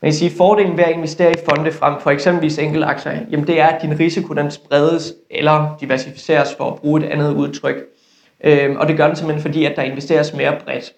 Man 0.00 0.10
kan 0.10 0.12
sige, 0.12 0.30
at 0.30 0.36
fordelen 0.36 0.76
ved 0.76 0.84
at 0.84 0.90
investere 0.90 1.30
i 1.30 1.44
fonde 1.48 1.72
frem 1.72 2.00
for 2.00 2.10
eksempelvis 2.10 2.58
enkelte 2.58 2.86
aktier, 2.86 3.20
jamen 3.30 3.46
det 3.46 3.60
er, 3.60 3.66
at 3.66 3.82
din 3.82 4.00
risiko 4.00 4.34
den 4.34 4.50
spredes 4.50 5.14
eller 5.30 5.76
diversificeres 5.80 6.54
for 6.54 6.70
at 6.70 6.74
bruge 6.74 7.04
et 7.06 7.06
andet 7.06 7.34
udtryk. 7.34 7.76
Øh, 8.44 8.76
og 8.78 8.88
det 8.88 8.96
gør 8.96 9.06
den 9.06 9.16
simpelthen 9.16 9.42
fordi, 9.42 9.64
at 9.64 9.76
der 9.76 9.82
investeres 9.82 10.34
mere 10.34 10.56
bredt. 10.64 10.92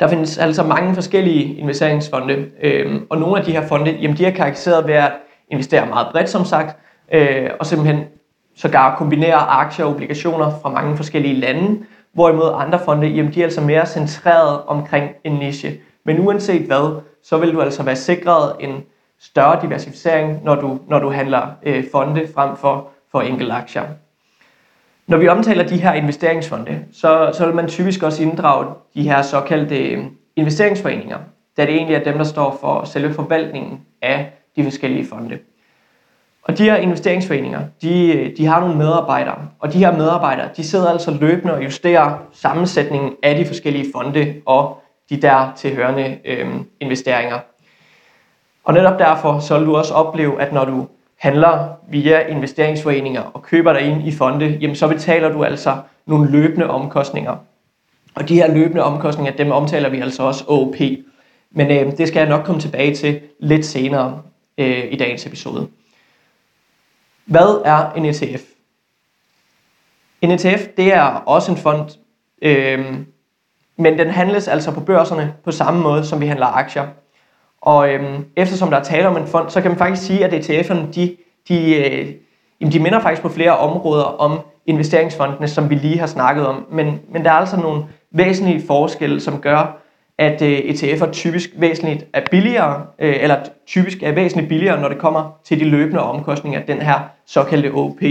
Der 0.00 0.08
findes 0.08 0.38
altså 0.38 0.62
mange 0.62 0.94
forskellige 0.94 1.54
investeringsfonde, 1.54 2.46
øh, 2.62 3.00
og 3.10 3.18
nogle 3.18 3.38
af 3.38 3.44
de 3.44 3.52
her 3.52 3.68
fonde, 3.68 3.90
jamen 3.90 4.16
de 4.16 4.26
er 4.26 4.30
karakteriseret 4.30 4.86
ved 4.86 4.94
at 4.94 5.12
investere 5.50 5.86
meget 5.86 6.08
bredt, 6.12 6.28
som 6.28 6.44
sagt, 6.44 6.78
øh, 7.12 7.50
og 7.60 7.66
simpelthen 7.66 8.04
sågar 8.58 8.96
kombinerer 8.96 9.58
aktier 9.60 9.84
og 9.84 9.94
obligationer 9.94 10.50
fra 10.62 10.70
mange 10.70 10.96
forskellige 10.96 11.34
lande, 11.34 11.84
hvorimod 12.12 12.52
andre 12.54 12.78
fonde, 12.84 13.06
jamen 13.06 13.34
de 13.34 13.40
er 13.40 13.44
altså 13.44 13.60
mere 13.60 13.86
centreret 13.86 14.62
omkring 14.66 15.10
en 15.24 15.32
niche. 15.32 15.72
Men 16.04 16.20
uanset 16.20 16.62
hvad, 16.62 17.00
så 17.22 17.38
vil 17.38 17.52
du 17.52 17.60
altså 17.60 17.82
være 17.82 17.96
sikret 17.96 18.56
en 18.60 18.82
større 19.20 19.62
diversificering, 19.62 20.44
når 20.44 20.54
du, 20.54 20.78
når 20.88 20.98
du 20.98 21.10
handler 21.10 21.46
øh, 21.62 21.84
fonde 21.92 22.28
frem 22.34 22.56
for, 22.56 22.88
for 23.12 23.20
enkelte 23.20 23.52
aktier. 23.52 23.82
Når 25.06 25.16
vi 25.16 25.28
omtaler 25.28 25.66
de 25.66 25.76
her 25.76 25.92
investeringsfonde, 25.92 26.84
så, 26.92 27.30
så 27.34 27.46
vil 27.46 27.54
man 27.54 27.68
typisk 27.68 28.02
også 28.02 28.22
inddrage 28.22 28.66
de 28.94 29.02
her 29.02 29.22
såkaldte 29.22 29.78
øh, 29.78 30.04
investeringsforeninger, 30.36 31.18
da 31.56 31.66
det 31.66 31.74
egentlig 31.74 31.96
er 31.96 32.04
dem, 32.04 32.16
der 32.16 32.24
står 32.24 32.58
for 32.60 32.84
selve 32.84 33.14
forvaltningen 33.14 33.80
af 34.02 34.32
de 34.56 34.64
forskellige 34.64 35.06
fonde. 35.06 35.38
Og 36.42 36.58
de 36.58 36.64
her 36.64 36.76
investeringsforeninger, 36.76 37.60
de, 37.82 38.32
de 38.36 38.46
har 38.46 38.60
nogle 38.60 38.76
medarbejdere, 38.76 39.38
og 39.58 39.72
de 39.72 39.78
her 39.78 39.96
medarbejdere, 39.96 40.48
de 40.56 40.64
sidder 40.64 40.90
altså 40.90 41.10
løbende 41.10 41.54
og 41.54 41.64
justerer 41.64 42.18
sammensætningen 42.32 43.12
af 43.22 43.36
de 43.36 43.46
forskellige 43.46 43.92
fonde 43.94 44.34
og 44.46 44.82
de 45.10 45.16
der 45.16 45.52
tilhørende 45.56 46.18
øh, 46.24 46.48
investeringer. 46.80 47.38
Og 48.64 48.74
netop 48.74 48.98
derfor 48.98 49.38
så 49.38 49.58
vil 49.58 49.66
du 49.66 49.76
også 49.76 49.94
opleve, 49.94 50.40
at 50.40 50.52
når 50.52 50.64
du 50.64 50.86
handler 51.18 51.68
via 51.88 52.26
investeringsforeninger 52.26 53.22
og 53.22 53.42
køber 53.42 53.72
dig 53.72 53.82
ind 53.82 54.08
i 54.08 54.12
fonde, 54.12 54.58
jamen 54.60 54.76
så 54.76 54.88
betaler 54.88 55.32
du 55.32 55.44
altså 55.44 55.76
nogle 56.06 56.30
løbende 56.30 56.70
omkostninger. 56.70 57.36
Og 58.14 58.28
de 58.28 58.34
her 58.34 58.54
løbende 58.54 58.82
omkostninger, 58.82 59.32
dem 59.32 59.50
omtaler 59.50 59.88
vi 59.88 60.00
altså 60.00 60.22
også 60.22 60.44
OP. 60.46 60.76
Men 61.50 61.70
øh, 61.70 61.98
det 61.98 62.08
skal 62.08 62.20
jeg 62.20 62.28
nok 62.28 62.44
komme 62.44 62.60
tilbage 62.60 62.94
til 62.94 63.20
lidt 63.40 63.66
senere 63.66 64.22
øh, 64.58 64.84
i 64.90 64.96
dagens 64.96 65.26
episode. 65.26 65.68
Hvad 67.28 67.62
er 67.64 67.92
en 67.92 68.04
ETF? 68.04 68.42
En 70.20 70.30
ETF, 70.30 70.66
det 70.76 70.94
er 70.94 71.02
også 71.02 71.52
en 71.52 71.58
fond, 71.58 71.90
øh, 72.42 72.86
men 73.76 73.98
den 73.98 74.10
handles 74.10 74.48
altså 74.48 74.72
på 74.72 74.80
børserne 74.80 75.34
på 75.44 75.52
samme 75.52 75.80
måde, 75.80 76.06
som 76.06 76.20
vi 76.20 76.26
handler 76.26 76.46
aktier. 76.46 76.86
Og 77.60 77.92
øhm, 77.92 78.24
eftersom 78.36 78.70
der 78.70 78.76
er 78.76 78.82
tale 78.82 79.08
om 79.08 79.16
en 79.16 79.26
fond, 79.26 79.50
så 79.50 79.60
kan 79.60 79.70
man 79.70 79.78
faktisk 79.78 80.06
sige, 80.06 80.24
at 80.24 80.50
ETF'erne, 80.50 80.92
de, 80.94 81.16
de, 81.48 81.74
øh, 81.76 82.14
jamen 82.60 82.72
de 82.72 82.80
minder 82.80 83.00
faktisk 83.00 83.22
på 83.22 83.28
flere 83.28 83.58
områder 83.58 84.04
om 84.04 84.40
investeringsfondene, 84.66 85.48
som 85.48 85.70
vi 85.70 85.74
lige 85.74 85.98
har 85.98 86.06
snakket 86.06 86.46
om. 86.46 86.66
Men, 86.70 87.00
men 87.08 87.24
der 87.24 87.30
er 87.30 87.34
altså 87.34 87.56
nogle 87.56 87.84
væsentlige 88.10 88.66
forskelle, 88.66 89.20
som 89.20 89.40
gør, 89.40 89.80
at 90.18 90.42
øh, 90.42 90.58
ETF'er 90.58 91.10
typisk 91.10 91.50
væsentligt 91.56 92.06
er 92.12 92.20
billigere, 92.30 92.86
øh, 92.98 93.16
eller 93.20 93.36
typisk 93.66 94.02
er 94.02 94.12
væsentligt 94.12 94.48
billigere, 94.48 94.80
når 94.80 94.88
det 94.88 94.98
kommer 94.98 95.38
til 95.44 95.60
de 95.60 95.64
løbende 95.64 96.02
omkostninger, 96.02 96.60
den 96.66 96.82
her 96.82 97.00
såkaldte 97.26 97.72
OP. 97.72 98.02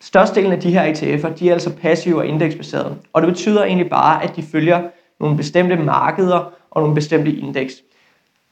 Størstedelen 0.00 0.52
af 0.52 0.60
de 0.60 0.70
her 0.70 0.92
ETF'er, 0.92 1.34
de 1.38 1.48
er 1.48 1.52
altså 1.52 1.76
passive 1.82 2.16
og 2.16 2.26
indeksbaserede, 2.26 2.96
og 3.12 3.22
det 3.22 3.28
betyder 3.28 3.64
egentlig 3.64 3.90
bare, 3.90 4.24
at 4.24 4.36
de 4.36 4.42
følger 4.42 4.82
nogle 5.20 5.36
bestemte 5.36 5.76
markeder 5.76 6.52
og 6.70 6.80
nogle 6.82 6.94
bestemte 6.94 7.32
indeks. 7.32 7.74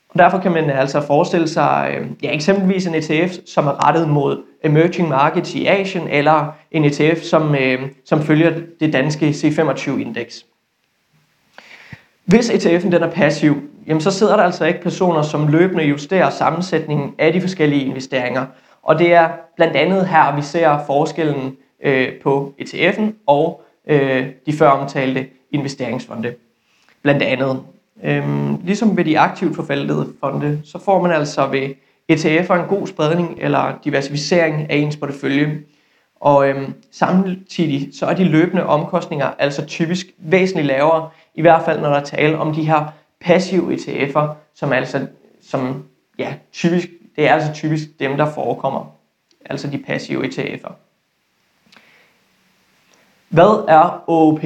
Og 0.09 0.19
derfor 0.19 0.39
kan 0.39 0.53
man 0.53 0.71
altså 0.71 1.01
forestille 1.07 1.49
sig 1.49 1.97
øh, 1.99 2.07
ja, 2.23 2.35
eksempelvis 2.35 2.87
en 2.87 2.95
ETF, 2.95 3.33
som 3.47 3.67
er 3.67 3.89
rettet 3.89 4.09
mod 4.09 4.43
emerging 4.65 5.09
markets 5.09 5.55
i 5.55 5.67
Asien, 5.67 6.09
eller 6.09 6.53
en 6.71 6.85
ETF, 6.85 7.23
som, 7.23 7.55
øh, 7.55 7.81
som 8.05 8.23
følger 8.23 8.53
det 8.81 8.93
danske 8.93 9.29
C25-indeks. 9.29 10.45
Hvis 12.27 12.51
ETF'en 12.51 12.91
den 12.91 13.03
er 13.03 13.11
passiv, 13.11 13.63
jamen 13.87 14.01
så 14.01 14.11
sidder 14.11 14.37
der 14.37 14.43
altså 14.43 14.65
ikke 14.65 14.83
personer, 14.83 15.23
som 15.23 15.49
løbende 15.49 15.85
justerer 15.85 16.31
sammensætningen 16.31 17.15
af 17.19 17.33
de 17.33 17.41
forskellige 17.41 17.85
investeringer. 17.85 18.47
Og 18.83 18.99
det 18.99 19.13
er 19.13 19.29
blandt 19.57 19.77
andet 19.77 20.09
her, 20.09 20.37
vi 20.37 20.43
ser 20.43 20.79
forskellen 20.87 21.57
øh, 21.85 22.09
på 22.23 22.55
ETF'en 22.61 23.03
og 23.27 23.63
øh, 23.89 24.27
de 24.47 24.53
før 24.53 24.69
omtalte 24.69 25.27
investeringsfonde. 25.51 26.35
Blandt 27.03 27.23
andet. 27.23 27.63
Øhm, 28.05 28.57
ligesom 28.65 28.97
ved 28.97 29.05
de 29.05 29.19
aktivt 29.19 29.57
forvaltede 29.57 30.13
fonde, 30.21 30.61
så 30.65 30.79
får 30.85 31.03
man 31.03 31.13
altså 31.13 31.47
ved 31.47 31.69
ETF'er 32.13 32.55
en 32.55 32.69
god 32.69 32.87
spredning 32.87 33.39
eller 33.41 33.79
diversificering 33.85 34.71
af 34.71 34.77
ens 34.77 34.97
portefølje. 34.97 35.59
Og 36.21 36.49
øhm, 36.49 36.75
samtidig 36.91 37.89
så 37.99 38.07
er 38.07 38.15
de 38.15 38.25
løbende 38.25 38.67
omkostninger 38.67 39.27
altså 39.39 39.67
typisk 39.67 40.07
væsentligt 40.19 40.67
lavere, 40.67 41.09
i 41.37 41.41
hvert 41.41 41.65
fald 41.65 41.81
når 41.81 41.89
der 41.89 41.97
er 41.97 42.05
tale 42.05 42.39
om 42.39 42.55
de 42.55 42.65
her 42.65 42.85
passive 43.21 43.75
ETF'er, 43.75 44.27
som 44.55 44.73
altså 44.73 45.07
som 45.43 45.85
ja, 46.19 46.35
typisk, 46.53 46.89
det 47.17 47.29
er 47.29 47.35
altså 47.35 47.53
typisk 47.53 48.01
dem, 48.01 48.17
der 48.17 48.33
forekommer, 48.33 48.95
altså 49.45 49.71
de 49.71 49.79
passive 49.79 50.27
ETF'er. 50.27 50.73
Hvad 53.29 53.65
er 53.69 54.05
OOP? 54.07 54.43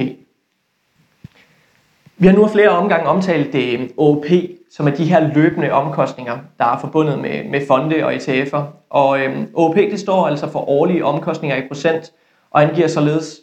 Vi 2.17 2.27
har 2.27 2.33
nu 2.33 2.47
flere 2.47 2.69
omgange 2.69 3.07
omtalt 3.07 3.53
det 3.53 3.91
OP, 3.97 4.25
som 4.71 4.87
er 4.87 4.91
de 4.91 5.05
her 5.05 5.33
løbende 5.33 5.71
omkostninger, 5.71 6.37
der 6.57 6.65
er 6.65 6.79
forbundet 6.79 7.19
med, 7.19 7.43
med 7.43 7.67
fonde 7.67 8.05
og 8.05 8.13
ETF'er. 8.13 8.61
Og 8.89 9.19
øhm, 9.19 9.51
OP 9.53 9.75
det 9.75 9.99
står 9.99 10.27
altså 10.27 10.51
for 10.51 10.69
årlige 10.69 11.05
omkostninger 11.05 11.55
i 11.55 11.67
procent, 11.67 12.11
og 12.51 12.61
angiver 12.63 12.87
således 12.87 13.39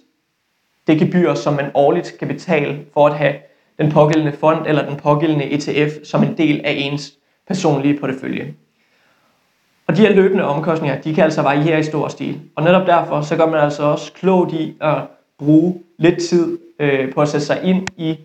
det 0.89 0.99
gebyr, 0.99 1.35
som 1.35 1.55
man 1.55 1.71
årligt 1.75 2.15
kan 2.19 2.29
betale 2.29 2.79
for 2.95 3.07
at 3.07 3.15
have 3.15 3.35
den 3.79 3.93
pågældende 3.93 4.33
fond 4.33 4.67
eller 4.67 4.89
den 4.89 4.97
pågældende 4.97 5.53
ETF 5.53 5.93
som 6.05 6.23
en 6.23 6.37
del 6.39 6.61
af 6.65 6.75
ens 6.77 7.13
personlige 7.49 7.99
portefølje. 8.01 8.55
Og 9.87 9.97
de 9.97 10.03
her 10.03 10.15
løbende 10.15 10.45
omkostninger, 10.45 11.01
de 11.01 11.15
kan 11.15 11.25
altså 11.25 11.43
variere 11.43 11.81
i 11.81 11.83
stor 11.83 12.09
stil. 12.09 12.41
Og 12.57 12.65
netop 12.65 12.87
derfor, 12.87 13.21
så 13.21 13.37
gør 13.37 13.47
man 13.47 13.61
altså 13.61 13.83
også 13.83 14.13
klogt 14.13 14.53
i 14.53 14.77
at 14.81 14.97
bruge 15.39 15.81
lidt 15.99 16.19
tid 16.21 16.59
øh, 16.79 17.13
på 17.13 17.21
at 17.21 17.29
sætte 17.29 17.47
sig 17.47 17.61
ind 17.65 17.87
i 17.97 18.19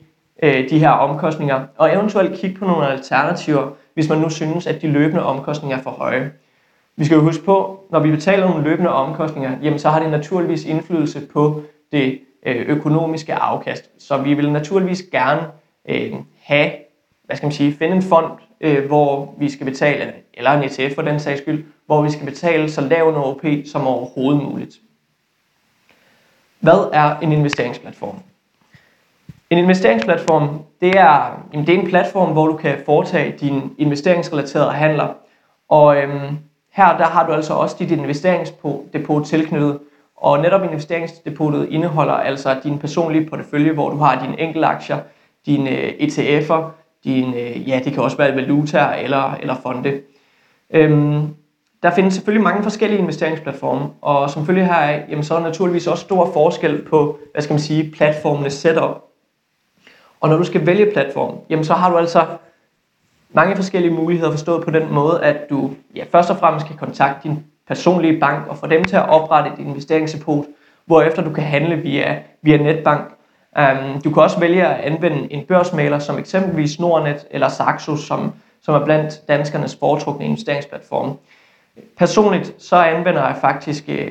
øh, 0.44 0.70
de 0.70 0.80
her 0.80 0.90
omkostninger, 0.90 1.62
og 1.78 1.94
eventuelt 1.94 2.40
kigge 2.40 2.58
på 2.60 2.66
nogle 2.66 2.88
alternativer, 2.88 3.70
hvis 3.94 4.10
man 4.10 4.18
nu 4.18 4.30
synes, 4.30 4.68
at 4.68 4.82
de 4.82 4.88
løbende 4.88 5.24
omkostninger 5.24 5.78
er 5.78 5.82
for 5.82 5.92
høje. 5.92 6.32
Vi 6.96 7.06
skal 7.06 7.16
jo 7.16 7.22
huske 7.22 7.46
på, 7.46 7.86
når 7.92 8.00
vi 8.00 8.12
betaler 8.12 8.50
nogle 8.50 8.64
løbende 8.64 8.90
omkostninger, 8.90 9.52
jamen 9.62 9.80
så 9.80 9.90
har 9.90 10.00
det 10.00 10.12
naturligvis 10.12 10.66
indflydelse 10.66 11.22
på 11.34 11.62
det 11.92 12.20
Øh, 12.46 12.66
økonomiske 12.68 13.34
afkast. 13.34 13.90
Så 14.00 14.18
vi 14.18 14.34
vil 14.34 14.52
naturligvis 14.52 15.04
gerne 15.12 15.42
øh, 15.90 16.14
have, 16.42 16.72
hvad 17.24 17.36
skal 17.36 17.48
man 17.48 17.52
sige, 17.54 17.74
finde 17.74 17.96
en 17.96 18.02
fond, 18.02 18.32
øh, 18.62 18.86
hvor 18.86 19.36
vi 19.38 19.50
skal 19.50 19.66
betale, 19.66 20.14
eller 20.34 20.52
en 20.52 20.64
ETF 20.64 20.96
for 20.96 21.02
den 21.02 21.20
sags 21.20 21.42
skyld, 21.42 21.66
hvor 21.86 22.02
vi 22.02 22.10
skal 22.12 22.26
betale 22.26 22.72
så 22.72 22.82
lav 22.82 23.10
en 23.10 23.16
OP 23.16 23.46
som 23.66 23.88
overhovedet 23.88 24.44
muligt. 24.44 24.76
Hvad 26.60 26.90
er 26.94 27.20
en 27.20 27.32
investeringsplatform? 27.32 28.20
En 29.50 29.58
investeringsplatform, 29.58 30.62
det 30.82 30.90
er, 30.90 31.46
jamen 31.54 31.68
det 31.68 31.76
er 31.76 31.80
en 31.80 31.88
platform, 31.88 32.32
hvor 32.32 32.48
du 32.48 32.58
kan 32.58 32.78
foretage 32.86 33.38
dine 33.40 33.62
investeringsrelaterede 33.78 34.72
handler. 34.72 35.14
Og 35.70 35.98
øhm, 35.98 36.38
her 36.72 36.98
der 36.98 37.06
har 37.06 37.28
du 37.28 37.34
altså 37.34 37.54
også 37.54 37.76
dit 37.80 37.92
investeringsdepot 37.92 39.26
tilknyttet. 39.26 39.80
Og 40.18 40.40
netop 40.40 40.64
investeringsdepotet 40.64 41.70
indeholder 41.70 42.14
altså 42.14 42.60
din 42.64 42.80
personlige 42.80 43.30
portefølje, 43.30 43.72
hvor 43.72 43.90
du 43.90 43.98
har 43.98 44.24
dine 44.26 44.40
enkelte 44.40 44.68
aktier, 44.68 45.00
dine 45.46 45.70
øh, 45.70 45.90
ETF'er, 45.90 46.64
dine, 47.04 47.38
øh, 47.38 47.70
ja, 47.70 47.82
det 47.86 47.94
kan 47.94 48.04
også 48.04 48.18
være 48.18 48.36
valutaer 48.36 48.94
eller, 48.94 49.34
eller 49.34 49.56
fonde. 49.64 50.02
Øhm, 50.70 51.36
der 51.84 51.92
findes 51.92 52.14
selvfølgelig 52.14 52.44
mange 52.44 52.64
forskellige 52.64 53.00
investeringsplatforme, 53.00 53.90
og 54.02 54.30
som 54.30 54.46
følge 54.46 54.66
heraf, 54.66 55.06
jamen, 55.10 55.24
så 55.24 55.34
er 55.34 55.40
der 55.40 55.46
naturligvis 55.46 55.88
også 55.88 56.04
stor 56.04 56.32
forskel 56.34 56.82
på, 56.82 57.20
hvad 57.32 57.42
skal 57.42 57.54
man 57.54 57.60
sige, 57.60 57.92
platformenes 57.92 58.54
setup. 58.54 59.04
Og 60.22 60.30
når 60.30 60.38
du 60.38 60.44
skal 60.44 60.66
vælge 60.66 60.92
platform, 60.92 61.38
jamen 61.50 61.66
så 61.66 61.74
har 61.74 61.90
du 61.92 61.98
altså 61.98 62.26
mange 63.34 63.56
forskellige 63.56 63.94
muligheder 63.94 64.32
forstået 64.32 64.64
på 64.64 64.72
den 64.72 64.94
måde, 64.94 65.24
at 65.24 65.50
du 65.50 65.72
ja, 65.96 66.04
først 66.12 66.30
og 66.30 66.38
fremmest 66.38 66.68
kan 66.68 66.78
kontakte 66.78 67.30
din 67.30 67.44
personlige 67.68 68.20
bank 68.20 68.48
og 68.48 68.58
få 68.58 68.68
dem 68.68 68.84
til 68.84 68.96
at 68.96 69.10
oprette 69.10 69.52
et 69.54 69.60
investeringsdepot, 69.60 70.46
hvorefter 70.86 71.24
du 71.24 71.34
kan 71.34 71.44
handle 71.44 71.76
via, 71.76 72.20
via 72.42 72.58
netbank. 72.58 73.14
Um, 73.60 74.02
du 74.02 74.12
kan 74.14 74.24
også 74.24 74.40
vælge 74.40 74.68
at 74.68 74.80
anvende 74.80 75.34
en 75.34 75.46
børsmaler 75.46 76.00
som 76.00 76.18
eksempelvis 76.18 76.80
Nordnet 76.80 77.28
eller 77.32 77.48
Saxo, 77.48 77.96
som, 77.96 78.34
som 78.62 78.82
er 78.82 78.86
blandt 78.86 79.28
danskernes 79.28 79.76
foretrukne 79.76 80.26
investeringsplatforme. 80.26 81.14
Personligt 81.98 82.54
så 82.58 82.76
anvender 82.76 83.28
jeg 83.28 83.38
faktisk 83.42 83.84
øh, 83.88 84.10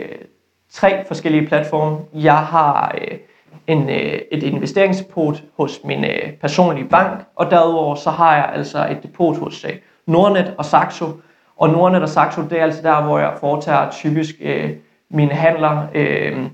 tre 0.73 1.05
forskellige 1.07 1.47
platforme. 1.47 1.99
Jeg 2.15 2.39
har 2.39 2.95
øh, 3.01 3.19
en, 3.67 3.91
øh, 3.91 4.19
et 4.33 4.43
investeringsdepot 4.43 5.43
hos 5.57 5.81
min 5.85 6.05
øh, 6.05 6.33
personlige 6.41 6.89
bank, 6.89 7.21
og 7.37 7.51
derudover 7.51 7.95
så 7.95 8.11
har 8.11 8.37
jeg 8.37 8.51
altså 8.55 8.89
et 8.91 9.03
depot 9.03 9.39
hos 9.39 9.65
øh, 9.65 9.73
Nordnet 10.07 10.55
og 10.59 10.65
Saxo. 10.65 11.07
Og 11.63 11.71
Nordnet 11.71 12.03
og 12.03 12.09
Saxo, 12.09 12.43
det 12.51 12.59
er 12.59 12.63
altså 12.63 12.83
der, 12.83 13.03
hvor 13.03 13.19
jeg 13.19 13.33
foretager 13.41 13.91
typisk 13.91 14.35
øh, 14.41 14.71
mine 15.11 15.31
handler 15.31 15.87
øh, 15.95 16.47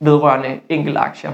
vedrørende 0.00 0.60
enkelte 0.68 0.98
aktier. 0.98 1.32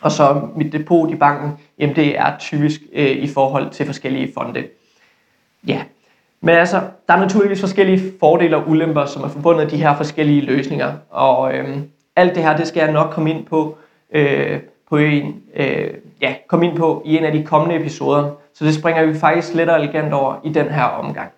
Og 0.00 0.12
så 0.12 0.40
mit 0.56 0.72
depot 0.72 1.10
i 1.10 1.14
banken, 1.14 1.58
jamen 1.78 1.96
det 1.96 2.18
er 2.18 2.38
typisk 2.38 2.80
øh, 2.92 3.10
i 3.10 3.28
forhold 3.28 3.70
til 3.70 3.86
forskellige 3.86 4.32
fonde. 4.34 4.64
Ja, 5.66 5.82
men 6.40 6.54
altså, 6.54 6.80
der 7.08 7.14
er 7.14 7.20
naturligvis 7.20 7.60
forskellige 7.60 8.12
fordele 8.20 8.56
og 8.56 8.68
ulemper, 8.68 9.04
som 9.04 9.22
er 9.22 9.28
forbundet 9.28 9.62
med 9.62 9.70
de 9.70 9.82
her 9.82 9.96
forskellige 9.96 10.40
løsninger. 10.40 10.92
Og 11.10 11.54
øh, 11.54 11.78
alt 12.16 12.34
det 12.34 12.42
her, 12.42 12.56
det 12.56 12.66
skal 12.66 12.80
jeg 12.80 12.92
nok 12.92 13.10
komme 13.10 13.30
ind 13.30 13.46
på 13.46 13.78
øh, 14.12 14.60
på 14.88 14.96
en, 14.96 15.42
øh, 15.56 15.94
ja, 16.20 16.34
komme 16.48 16.66
ind 16.66 16.76
på 16.76 17.02
i 17.04 17.16
en 17.16 17.24
af 17.24 17.32
de 17.32 17.44
kommende 17.44 17.76
episoder. 17.76 18.30
Så 18.54 18.64
det 18.64 18.74
springer 18.74 19.06
vi 19.06 19.18
faktisk 19.18 19.54
lidt 19.54 19.68
og 19.68 19.80
elegant 19.80 20.12
over 20.12 20.34
i 20.44 20.52
den 20.52 20.66
her 20.66 20.84
omgang. 20.84 21.30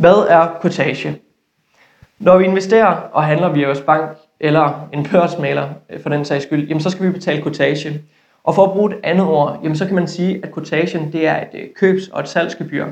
Hvad 0.00 0.26
er 0.28 0.58
kortage? 0.60 1.20
Når 2.18 2.38
vi 2.38 2.44
investerer 2.44 2.86
og 2.86 3.24
handler 3.24 3.48
via 3.48 3.66
vores 3.66 3.80
bank 3.80 4.16
eller 4.40 4.88
en 4.92 5.06
børsmaler 5.12 5.68
øh, 5.90 6.02
for 6.02 6.08
den 6.08 6.24
sags 6.24 6.44
skyld, 6.44 6.68
jamen 6.68 6.80
så 6.80 6.90
skal 6.90 7.06
vi 7.06 7.12
betale 7.12 7.42
kortage. 7.42 8.02
Og 8.44 8.54
for 8.54 8.64
at 8.64 8.72
bruge 8.72 8.94
et 8.94 9.00
andet 9.02 9.26
ord, 9.26 9.60
jamen 9.62 9.76
så 9.76 9.86
kan 9.86 9.94
man 9.94 10.08
sige, 10.08 10.40
at 10.42 10.50
kortagen 10.50 11.12
det 11.12 11.26
er 11.26 11.36
et 11.36 11.48
øh, 11.54 11.68
købs- 11.76 12.08
og 12.08 12.20
et 12.20 12.28
salgsgebyr. 12.28 12.86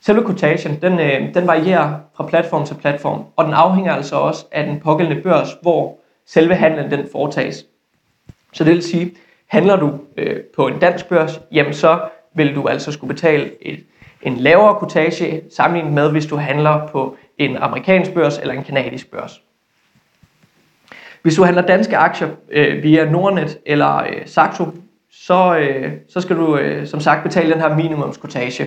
Selve 0.00 0.22
kortagen 0.22 0.78
den, 0.82 1.00
øh, 1.00 1.34
den 1.34 1.46
varierer 1.46 1.94
fra 2.16 2.26
platform 2.26 2.66
til 2.66 2.74
platform, 2.74 3.24
og 3.36 3.44
den 3.44 3.54
afhænger 3.54 3.92
altså 3.92 4.16
også 4.16 4.46
af 4.52 4.66
den 4.66 4.80
pågældende 4.80 5.22
børs, 5.22 5.48
hvor 5.62 5.98
selve 6.26 6.54
handlen 6.54 6.90
den 6.90 7.08
foretages. 7.12 7.66
Så 8.52 8.64
det 8.64 8.74
vil 8.74 8.82
sige, 8.82 9.12
handler 9.46 9.76
du 9.76 9.98
øh, 10.16 10.40
på 10.56 10.66
en 10.66 10.78
dansk 10.78 11.08
børs, 11.08 11.40
jamen 11.52 11.74
så 11.74 12.00
vil 12.34 12.54
du 12.54 12.68
altså 12.68 12.92
skulle 12.92 13.14
betale 13.14 13.50
et, 13.66 13.84
en 14.22 14.36
lavere 14.36 14.78
quotage 14.78 15.42
sammenlignet 15.56 15.92
med, 15.92 16.10
hvis 16.10 16.26
du 16.26 16.36
handler 16.36 16.86
på 16.86 17.16
en 17.38 17.56
amerikansk 17.56 18.14
børs 18.14 18.38
eller 18.38 18.54
en 18.54 18.64
kanadisk 18.64 19.10
børs. 19.10 19.42
Hvis 21.22 21.34
du 21.34 21.42
handler 21.42 21.62
danske 21.62 21.96
aktier 21.96 22.28
øh, 22.50 22.82
via 22.82 23.10
Nordnet 23.10 23.58
eller 23.66 23.96
øh, 23.96 24.26
Saxo, 24.26 24.66
så, 25.12 25.56
øh, 25.56 25.92
så 26.08 26.20
skal 26.20 26.36
du 26.36 26.56
øh, 26.56 26.86
som 26.86 27.00
sagt 27.00 27.22
betale 27.22 27.52
den 27.52 27.60
her 27.60 27.76
minimumskotage. 27.76 28.66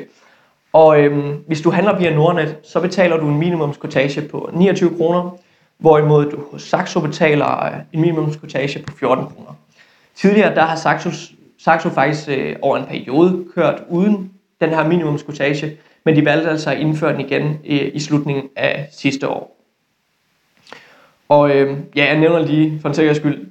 Og 0.73 0.99
øh, 0.99 1.35
hvis 1.47 1.61
du 1.61 1.71
handler 1.71 1.97
via 1.97 2.15
Nordnet, 2.15 2.57
så 2.63 2.79
betaler 2.79 3.17
du 3.17 3.27
en 3.27 3.37
minimumskotage 3.39 4.21
på 4.21 4.49
29 4.53 4.97
kroner, 4.97 5.37
hvorimod 5.77 6.31
du 6.31 6.39
hos 6.51 6.61
Saxo 6.63 6.99
betaler 6.99 7.65
øh, 7.65 7.71
en 7.93 8.01
minimumskotage 8.01 8.83
på 8.87 8.97
14 8.97 9.25
kroner. 9.25 9.57
Tidligere 10.15 10.55
der 10.55 10.61
har 10.61 10.75
Saxo, 10.75 11.09
Saxo 11.59 11.89
faktisk 11.89 12.29
øh, 12.29 12.55
over 12.61 12.77
en 12.77 12.85
periode 12.85 13.45
kørt 13.55 13.83
uden 13.89 14.32
den 14.65 14.75
her 14.75 14.87
minimumskotage, 14.87 15.77
men 16.05 16.15
de 16.15 16.25
valgte 16.25 16.49
altså 16.49 16.71
at 16.71 16.77
indføre 16.77 17.13
den 17.13 17.21
igen 17.21 17.59
øh, 17.65 17.91
i 17.93 17.99
slutningen 17.99 18.49
af 18.55 18.87
sidste 18.91 19.29
år. 19.29 19.59
Og 21.29 21.51
øh, 21.51 21.77
ja, 21.95 22.05
jeg 22.05 22.19
nævner 22.19 22.39
lige 22.39 22.79
for 22.81 22.89
en 22.89 22.95
sikkerheds 22.95 23.17
skyld, 23.17 23.47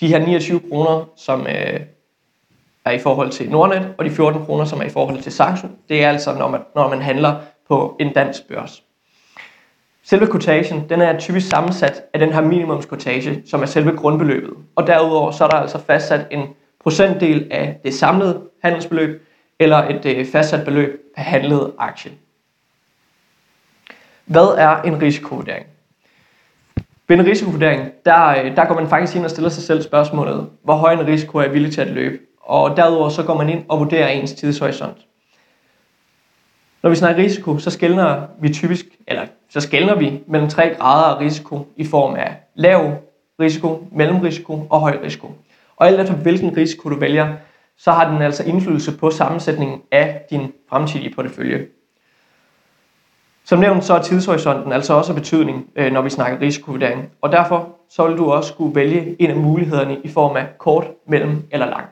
de 0.00 0.08
her 0.08 0.26
29 0.26 0.60
kroner, 0.60 1.08
som 1.16 1.46
øh, 1.46 1.80
er 2.84 2.90
i 2.90 2.98
forhold 2.98 3.30
til 3.30 3.50
Nordnet, 3.50 3.94
og 3.98 4.04
de 4.04 4.10
14 4.10 4.44
kroner, 4.44 4.64
som 4.64 4.80
er 4.80 4.84
i 4.84 4.88
forhold 4.88 5.22
til 5.22 5.32
Saxo, 5.32 5.66
det 5.88 6.04
er 6.04 6.08
altså, 6.08 6.34
når 6.34 6.48
man, 6.48 6.60
når 6.74 6.88
man 6.88 7.02
handler 7.02 7.36
på 7.68 7.96
en 8.00 8.12
dansk 8.12 8.48
børs. 8.48 8.82
Selve 10.02 10.26
quotation, 10.26 10.88
den 10.88 11.00
er 11.00 11.18
typisk 11.18 11.48
sammensat 11.48 12.02
af 12.14 12.20
den 12.20 12.32
her 12.32 12.40
minimumsquotage, 12.40 13.42
som 13.46 13.62
er 13.62 13.66
selve 13.66 13.96
grundbeløbet. 13.96 14.54
Og 14.76 14.86
derudover 14.86 15.30
så 15.30 15.44
er 15.44 15.48
der 15.48 15.56
altså 15.56 15.78
fastsat 15.78 16.26
en 16.30 16.42
procentdel 16.82 17.48
af 17.50 17.80
det 17.84 17.94
samlede 17.94 18.40
handelsbeløb, 18.62 19.26
eller 19.58 19.76
et 19.76 20.06
øh, 20.06 20.26
fastsat 20.26 20.64
beløb 20.64 21.00
per 21.16 21.22
handlet 21.22 21.72
aktie. 21.78 22.12
Hvad 24.24 24.54
er 24.58 24.82
en 24.82 25.02
risikovurdering? 25.02 25.66
Ved 27.08 27.18
en 27.18 27.26
risikovurdering, 27.26 27.92
der, 28.04 28.26
øh, 28.26 28.56
der 28.56 28.64
går 28.64 28.74
man 28.74 28.88
faktisk 28.88 29.16
ind 29.16 29.24
og 29.24 29.30
stiller 29.30 29.50
sig 29.50 29.62
selv 29.62 29.82
spørgsmålet, 29.82 30.50
hvor 30.62 30.74
høj 30.74 30.92
en 30.92 31.06
risiko 31.06 31.38
er 31.38 31.42
jeg 31.42 31.52
villig 31.52 31.72
til 31.72 31.80
at 31.80 31.90
løbe? 31.90 32.18
Og 32.40 32.76
derudover 32.76 33.08
så 33.08 33.22
går 33.22 33.36
man 33.36 33.48
ind 33.48 33.64
og 33.68 33.78
vurderer 33.80 34.08
ens 34.08 34.32
tidshorisont. 34.32 34.96
Når 36.82 36.90
vi 36.90 36.96
snakker 36.96 37.22
risiko, 37.22 37.58
så 37.58 37.70
skældner 37.70 38.26
vi 38.40 38.52
typisk, 38.52 38.86
eller 39.06 39.26
så 39.48 39.60
skældner 39.60 39.94
vi 39.94 40.20
mellem 40.26 40.48
tre 40.48 40.74
grader 40.74 41.14
af 41.16 41.20
risiko 41.20 41.66
i 41.76 41.84
form 41.84 42.14
af 42.14 42.36
lav 42.54 43.00
risiko, 43.40 43.86
mellemrisiko 43.92 44.66
og 44.70 44.80
høj 44.80 44.98
risiko. 45.04 45.30
Og 45.76 45.86
alt 45.86 46.00
efter 46.00 46.14
hvilken 46.14 46.56
risiko 46.56 46.88
du 46.88 46.98
vælger, 46.98 47.34
så 47.84 47.92
har 47.92 48.10
den 48.10 48.22
altså 48.22 48.44
indflydelse 48.44 48.96
på 48.98 49.10
sammensætningen 49.10 49.82
af 49.90 50.22
din 50.30 50.52
fremtidige 50.68 51.14
portefølje. 51.14 51.66
Som 53.44 53.58
nævnt, 53.58 53.84
så 53.84 53.94
er 53.94 54.02
tidshorisonten 54.02 54.72
altså 54.72 54.94
også 54.94 55.12
af 55.12 55.16
betydning, 55.16 55.70
øh, 55.76 55.92
når 55.92 56.02
vi 56.02 56.10
snakker 56.10 56.40
risikovurdering. 56.40 57.10
Og 57.20 57.32
derfor 57.32 57.68
så 57.90 58.06
vil 58.08 58.18
du 58.18 58.30
også 58.32 58.48
skulle 58.52 58.74
vælge 58.74 59.16
en 59.18 59.30
af 59.30 59.36
mulighederne 59.36 59.98
i 60.04 60.08
form 60.08 60.36
af 60.36 60.46
kort, 60.58 60.86
mellem 61.06 61.42
eller 61.50 61.66
lang. 61.66 61.86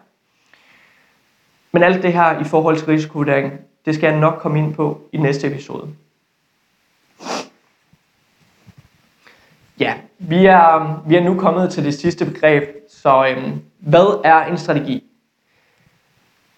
Men 1.72 1.83
alt 1.83 2.02
det 2.02 2.12
her 2.12 2.40
i 2.40 2.44
forhold 2.44 2.76
til 2.76 2.87
risikovurdering, 2.87 3.52
det 3.87 3.94
skal 3.94 4.11
jeg 4.11 4.20
nok 4.20 4.35
komme 4.38 4.59
ind 4.59 4.74
på 4.74 5.00
i 5.12 5.16
næste 5.16 5.46
episode. 5.46 5.88
ja, 9.78 9.94
vi 10.18 10.46
er, 10.46 11.02
vi 11.07 11.16
er 11.16 11.24
nu 11.24 11.35
kommet 11.35 11.70
til 11.70 11.85
det 11.85 11.94
sidste 11.94 12.24
begreb, 12.24 12.62
så 12.88 13.26
øhm, 13.26 13.61
hvad 13.78 14.20
er 14.24 14.44
en 14.44 14.59
strategi? 14.59 15.12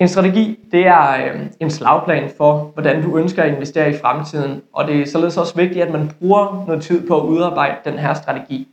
En 0.00 0.08
strategi, 0.08 0.58
det 0.72 0.86
er 0.86 1.32
øh, 1.34 1.46
en 1.60 1.70
slagplan 1.70 2.30
for, 2.36 2.70
hvordan 2.74 3.02
du 3.02 3.18
ønsker 3.18 3.42
at 3.42 3.52
investere 3.52 3.90
i 3.90 3.96
fremtiden, 3.96 4.62
og 4.72 4.86
det 4.86 5.00
er 5.00 5.06
således 5.06 5.36
også 5.36 5.54
vigtigt, 5.56 5.84
at 5.84 5.92
man 5.92 6.10
bruger 6.18 6.64
noget 6.66 6.82
tid 6.82 7.08
på 7.08 7.20
at 7.20 7.26
udarbejde 7.26 7.76
den 7.84 7.98
her 7.98 8.14
strategi. 8.14 8.68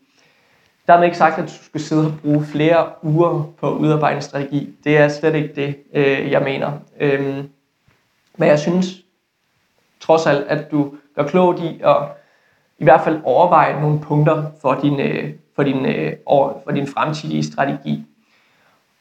Dermed 0.88 1.06
ikke 1.06 1.18
sagt, 1.18 1.38
at 1.38 1.44
du 1.44 1.66
skal 1.66 1.82
sidde 1.82 2.08
og 2.08 2.14
bruge 2.22 2.46
flere 2.46 2.90
uger 3.04 3.44
på 3.60 3.68
at 3.68 3.78
udarbejde 3.78 4.16
en 4.16 4.22
strategi. 4.22 4.76
Det 4.84 4.98
er 4.98 5.08
slet 5.08 5.36
ikke 5.36 5.56
det, 5.56 5.78
øh, 5.94 6.32
jeg 6.32 6.42
mener. 6.42 6.72
Øhm, 7.00 7.50
men 8.38 8.50
jeg 8.50 8.60
synes 8.60 8.88
trods 10.00 10.26
alt, 10.26 10.48
at 10.48 10.72
du 10.72 10.94
gør 11.16 11.24
klogt 11.24 11.60
i 11.60 11.82
at 11.84 11.98
i 12.80 12.84
hvert 12.84 13.02
fald 13.02 13.22
overveje 13.24 13.82
nogle 13.82 14.00
punkter 14.00 14.44
for 14.62 14.80
din, 14.82 15.00
øh, 15.00 15.34
for 15.56 15.64
din, 15.64 15.86
øh, 15.86 16.14
for 16.64 16.72
din 16.72 16.88
fremtidige 16.88 17.44
strategi. 17.44 18.06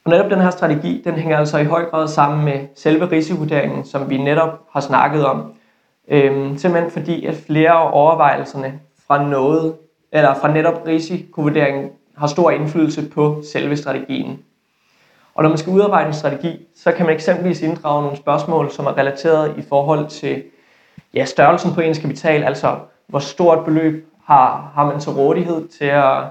Og 0.05 0.11
netop 0.11 0.31
den 0.31 0.41
her 0.41 0.49
strategi, 0.49 1.01
den 1.05 1.13
hænger 1.13 1.37
altså 1.37 1.57
i 1.57 1.65
høj 1.65 1.85
grad 1.85 2.07
sammen 2.07 2.45
med 2.45 2.67
selve 2.75 3.11
risikovurderingen, 3.11 3.85
som 3.85 4.09
vi 4.09 4.17
netop 4.17 4.59
har 4.71 4.79
snakket 4.79 5.25
om. 5.25 5.53
Øhm, 6.07 6.57
simpelthen 6.57 6.91
fordi, 6.91 7.25
at 7.25 7.35
flere 7.47 7.71
af 7.71 7.89
overvejelserne 7.93 8.79
fra 9.07 9.29
noget, 9.29 9.75
eller 10.11 10.33
fra 10.33 10.53
netop 10.53 10.87
risikovurderingen, 10.87 11.89
har 12.17 12.27
stor 12.27 12.51
indflydelse 12.51 13.09
på 13.09 13.41
selve 13.53 13.77
strategien. 13.77 14.39
Og 15.35 15.43
når 15.43 15.49
man 15.49 15.57
skal 15.57 15.73
udarbejde 15.73 16.07
en 16.07 16.13
strategi, 16.13 16.67
så 16.75 16.91
kan 16.91 17.05
man 17.05 17.15
eksempelvis 17.15 17.61
inddrage 17.61 18.01
nogle 18.01 18.17
spørgsmål, 18.17 18.71
som 18.71 18.85
er 18.85 18.97
relateret 18.97 19.57
i 19.57 19.61
forhold 19.69 20.07
til 20.07 20.43
ja, 21.13 21.25
størrelsen 21.25 21.73
på 21.73 21.81
ens 21.81 21.99
kapital, 21.99 22.43
altså 22.43 22.75
hvor 23.07 23.19
stort 23.19 23.65
beløb 23.65 24.07
har, 24.25 24.71
har 24.75 24.85
man 24.85 24.99
til 24.99 25.11
rådighed 25.11 25.67
til 25.67 25.85
at, 25.85 26.23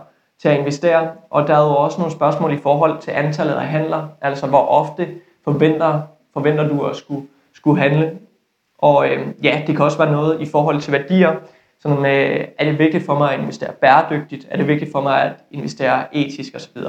til 0.43 0.49
at 0.49 0.59
investere, 0.59 1.11
og 1.31 1.47
der 1.47 1.55
er 1.55 1.69
jo 1.69 1.77
også 1.77 1.99
nogle 1.99 2.13
spørgsmål 2.13 2.53
i 2.53 2.59
forhold 2.59 3.01
til 3.01 3.11
antallet 3.11 3.55
af 3.55 3.67
handler, 3.67 4.09
altså 4.21 4.47
hvor 4.47 4.67
ofte 4.67 5.09
forventer, 5.45 6.03
forventer 6.33 6.69
du 6.69 6.87
at 6.87 6.97
skulle, 6.97 7.27
skulle 7.53 7.81
handle. 7.81 8.19
Og 8.79 9.09
øh, 9.09 9.27
ja, 9.43 9.63
det 9.67 9.77
kan 9.77 9.85
også 9.85 9.99
være 9.99 10.13
noget 10.13 10.41
i 10.41 10.47
forhold 10.47 10.81
til 10.81 10.93
værdier, 10.93 11.37
sådan 11.81 12.03
med, 12.03 12.45
er 12.59 12.65
det 12.65 12.79
vigtigt 12.79 13.07
for 13.07 13.19
mig 13.19 13.35
at 13.35 13.41
investere 13.41 13.73
bæredygtigt, 13.73 14.47
er 14.51 14.57
det 14.57 14.69
vigtigt 14.69 14.93
for 14.93 15.01
mig 15.01 15.23
at 15.23 15.33
investere 15.51 16.17
etisk 16.17 16.55
osv. 16.55 16.83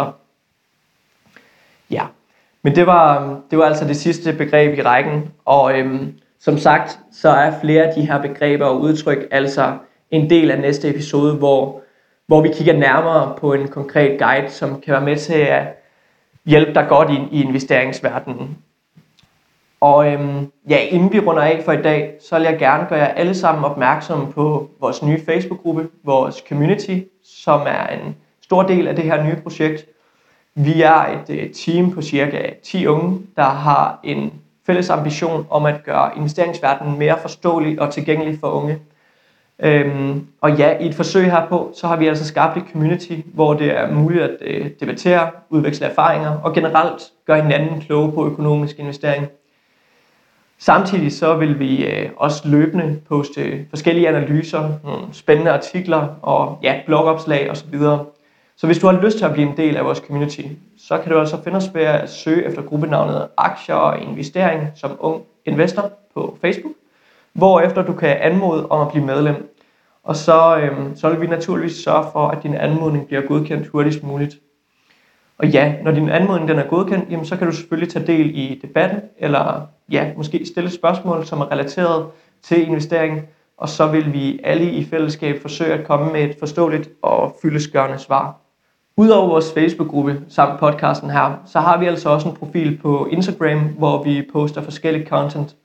Ja, 1.90 2.06
men 2.62 2.76
det 2.76 2.86
var, 2.86 3.22
øhm, 3.22 3.36
det 3.52 3.60
var 3.60 3.66
altså 3.66 3.88
det 3.88 3.98
sidste 3.98 4.34
begreb 4.34 4.78
i 4.78 4.82
rækken, 4.82 5.32
og 5.46 5.80
øhm, 5.80 6.20
som 6.40 6.58
sagt, 6.58 7.00
så 7.12 7.30
er 7.30 7.60
flere 7.62 7.84
af 7.84 7.94
de 7.96 8.02
her 8.02 8.22
begreber 8.22 8.66
og 8.66 8.82
udtryk 8.82 9.28
altså 9.32 9.78
en 10.12 10.30
del 10.30 10.52
af 10.52 10.60
næste 10.60 10.90
episode, 10.90 11.34
hvor, 11.34 11.82
hvor 12.32 12.42
vi 12.42 12.50
kigger 12.54 12.74
nærmere 12.74 13.36
på 13.38 13.54
en 13.54 13.68
konkret 13.68 14.20
guide, 14.20 14.50
som 14.50 14.82
kan 14.82 14.94
være 14.94 15.02
med 15.02 15.18
til 15.18 15.34
at 15.34 15.64
hjælpe 16.46 16.74
dig 16.74 16.86
godt 16.90 17.10
ind 17.10 17.28
i 17.32 17.44
investeringsverdenen. 17.44 18.58
Og 19.82 20.14
øhm, 20.14 20.52
ja, 20.70 20.78
inden 20.78 21.14
vi 21.14 21.20
runder 21.20 21.44
af 21.44 21.62
for 21.66 21.72
i 21.72 21.82
dag, 21.82 22.14
så 22.22 22.36
vil 22.36 22.44
jeg 22.44 22.60
gerne 22.60 22.86
gøre 22.90 23.00
jer 23.00 23.08
alle 23.08 23.36
sammen 23.36 23.66
opmærksomme 23.66 24.32
på 24.32 24.70
vores 24.80 25.04
nye 25.04 25.26
Facebook-gruppe, 25.26 25.90
vores 26.04 26.44
community, 26.50 27.00
som 27.24 27.62
er 27.68 27.88
en 27.88 28.16
stor 28.42 28.64
del 28.64 28.88
af 28.88 28.96
det 28.96 29.06
her 29.06 29.24
nye 29.24 29.36
projekt. 29.36 29.86
Vi 30.56 30.82
er 30.82 31.22
et 31.22 31.30
øh, 31.30 31.54
team 31.54 31.92
på 31.92 32.02
cirka 32.02 32.50
10 32.64 32.88
unge, 32.88 33.20
der 33.36 33.44
har 33.50 34.00
en 34.04 34.34
fælles 34.66 34.90
ambition 34.90 35.48
om 35.50 35.66
at 35.66 35.84
gøre 35.84 36.18
investeringsverdenen 36.18 37.00
mere 37.00 37.18
forståelig 37.22 37.82
og 37.82 37.94
tilgængelig 37.94 38.40
for 38.40 38.48
unge. 38.48 38.80
Øhm, 39.64 40.28
og 40.42 40.58
ja, 40.58 40.78
i 40.80 40.88
et 40.88 40.96
forsøg 40.96 41.32
herpå, 41.32 41.72
så 41.76 41.88
har 41.88 41.96
vi 41.96 42.08
altså 42.08 42.26
skabt 42.26 42.58
et 42.58 42.64
community, 42.72 43.14
hvor 43.34 43.54
det 43.54 43.78
er 43.78 43.92
muligt 43.92 44.24
at 44.24 44.38
øh, 44.42 44.70
debattere, 44.80 45.30
udveksle 45.50 45.86
erfaringer 45.86 46.30
og 46.30 46.54
generelt 46.54 47.02
gøre 47.26 47.42
hinanden 47.42 47.82
kloge 47.82 48.12
på 48.12 48.26
økonomisk 48.26 48.80
investering. 48.80 49.28
Samtidig 50.60 51.12
så 51.12 51.36
vil 51.36 51.60
vi 51.60 51.86
øh, 51.86 52.10
også 52.18 52.48
løbende 52.48 53.00
poste 53.10 53.66
forskellige 53.70 54.08
analyser, 54.08 54.70
nogle 54.84 55.02
spændende 55.12 55.52
artikler 55.52 56.08
og 56.22 56.60
ja, 56.64 56.76
blogopslag 56.86 57.52
osv. 57.52 57.80
Så 58.58 58.68
hvis 58.68 58.80
du 58.80 58.88
har 58.88 59.02
lyst 59.02 59.18
til 59.18 59.26
at 59.26 59.34
blive 59.34 59.48
en 59.50 59.58
del 59.58 59.78
af 59.78 59.86
vores 59.86 59.98
community, 60.08 60.42
så 60.78 60.98
kan 60.98 61.12
du 61.12 61.20
altså 61.20 61.44
finde 61.44 61.58
os 61.58 61.70
ved 61.74 61.82
at 61.82 62.10
søge 62.10 62.46
efter 62.46 62.62
gruppenavnet 62.62 63.28
Aktier 63.38 63.76
og 63.76 64.02
Investering 64.02 64.68
som 64.76 64.92
ung 65.00 65.24
investor 65.46 65.92
på 66.14 66.38
Facebook, 66.42 66.74
hvorefter 67.34 67.82
du 67.82 67.94
kan 67.94 68.18
anmode 68.22 68.68
om 68.68 68.82
at 68.82 68.92
blive 68.92 69.06
medlem. 69.06 69.56
Og 70.04 70.16
så, 70.16 70.58
øhm, 70.58 70.96
så 70.96 71.10
vil 71.10 71.22
vi 71.22 71.28
naturligvis 71.28 71.84
sørge 71.84 72.06
for, 72.12 72.28
at 72.28 72.44
din 72.44 72.56
anmodning 72.56 73.08
bliver 73.08 73.22
godkendt 73.22 73.68
hurtigst 73.68 74.04
muligt. 74.04 74.36
Og 75.38 75.48
ja, 75.48 75.74
når 75.84 75.92
din 75.92 76.10
anmodning 76.10 76.50
den 76.50 76.60
er 76.60 76.68
godkendt, 76.68 77.12
jamen, 77.12 77.26
så 77.26 77.38
kan 77.38 77.48
du 77.48 77.54
selvfølgelig 77.54 77.94
tage 77.94 78.08
del 78.08 78.30
i 78.36 78.60
debatten, 78.62 79.00
eller 79.18 79.68
ja, 79.92 80.12
måske 80.18 80.46
stille 80.46 80.70
spørgsmål, 80.70 81.26
som 81.26 81.42
er 81.42 81.52
relateret 81.52 82.06
til 82.44 82.68
investeringen, 82.68 83.22
og 83.58 83.70
så 83.70 83.88
vil 83.88 84.14
vi 84.14 84.40
alle 84.44 84.72
i 84.72 84.86
fællesskab 84.86 85.42
forsøge 85.42 85.74
at 85.74 85.88
komme 85.88 86.12
med 86.12 86.24
et 86.24 86.36
forståeligt 86.40 86.90
og 87.02 87.36
fyldesgørende 87.42 87.98
svar. 87.98 88.36
Udover 88.98 89.28
vores 89.28 89.54
Facebook-gruppe 89.54 90.22
samt 90.30 90.60
podcasten 90.60 91.10
her, 91.10 91.42
så 91.46 91.60
har 91.60 91.78
vi 91.80 91.86
altså 91.86 92.10
også 92.10 92.30
en 92.30 92.36
profil 92.36 92.78
på 92.78 93.08
Instagram, 93.12 93.60
hvor 93.60 94.04
vi 94.04 94.30
poster 94.34 94.62
forskellige 94.62 95.08
content. 95.08 95.56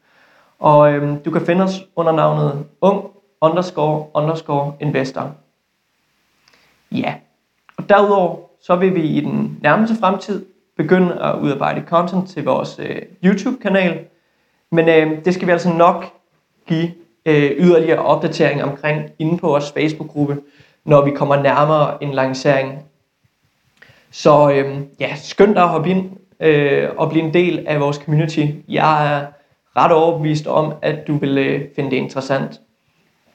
Og 0.59 0.93
øhm, 0.93 1.19
du 1.23 1.31
kan 1.31 1.47
finde 1.47 1.65
os 1.65 1.85
under 1.97 2.13
navnet 2.13 2.67
ung 2.81 3.11
underscore 3.41 4.07
underscore 4.15 4.73
investor. 4.81 5.35
Ja, 6.93 7.15
og 7.77 7.89
derudover 7.89 8.37
så 8.61 8.77
vil 8.77 8.95
vi 8.95 9.03
i 9.03 9.21
den 9.21 9.59
nærmeste 9.63 9.97
fremtid 9.97 10.47
begynde 10.77 11.23
at 11.23 11.39
udarbejde 11.39 11.85
content 11.87 12.29
til 12.29 12.45
vores 12.45 12.79
øh, 12.79 13.03
YouTube-kanal. 13.25 14.05
Men 14.71 14.89
øh, 14.89 15.25
det 15.25 15.35
skal 15.35 15.47
vi 15.47 15.53
altså 15.53 15.73
nok 15.73 16.05
give 16.67 16.91
øh, 17.27 17.51
yderligere 17.59 17.99
opdatering 17.99 18.65
omkring 18.65 19.11
inde 19.19 19.39
på 19.39 19.47
vores 19.47 19.73
Facebook-gruppe, 19.73 20.39
når 20.85 21.05
vi 21.05 21.11
kommer 21.11 21.43
nærmere 21.43 22.03
en 22.03 22.13
lancering 22.13 22.87
så 24.11 24.51
øh, 24.51 24.81
ja, 25.01 25.17
skynd 25.17 25.55
dig 25.55 25.63
at 25.63 25.69
hoppe 25.69 25.91
ind 25.91 26.11
øh, 26.41 26.89
og 26.97 27.11
blive 27.11 27.25
en 27.25 27.35
del 27.35 27.65
af 27.67 27.81
vores 27.81 27.97
community. 27.97 28.47
Jeg 28.69 29.17
er 29.17 29.27
ret 29.77 29.93
overbevist 29.93 30.47
om, 30.47 30.73
at 30.83 31.07
du 31.07 31.17
vil 31.17 31.39
øh, 31.39 31.61
finde 31.77 31.91
det 31.91 31.97
interessant. 31.97 32.61